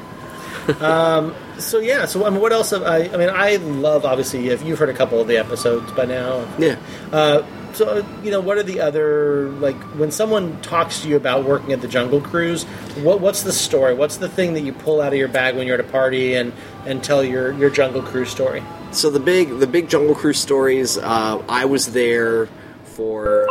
[0.80, 2.70] um, so yeah, so I mean, what else?
[2.70, 4.48] Have I, I mean, I love obviously.
[4.50, 6.76] If you've heard a couple of the episodes by now, yeah
[7.10, 7.42] Uh,
[7.74, 11.72] so you know, what are the other like when someone talks to you about working
[11.72, 12.64] at the Jungle Cruise?
[13.02, 13.94] What what's the story?
[13.94, 16.34] What's the thing that you pull out of your bag when you're at a party
[16.34, 16.52] and
[16.86, 18.62] and tell your your Jungle Cruise story?
[18.92, 20.98] So the big the big Jungle Cruise stories.
[20.98, 22.48] Uh, I was there
[22.84, 23.46] for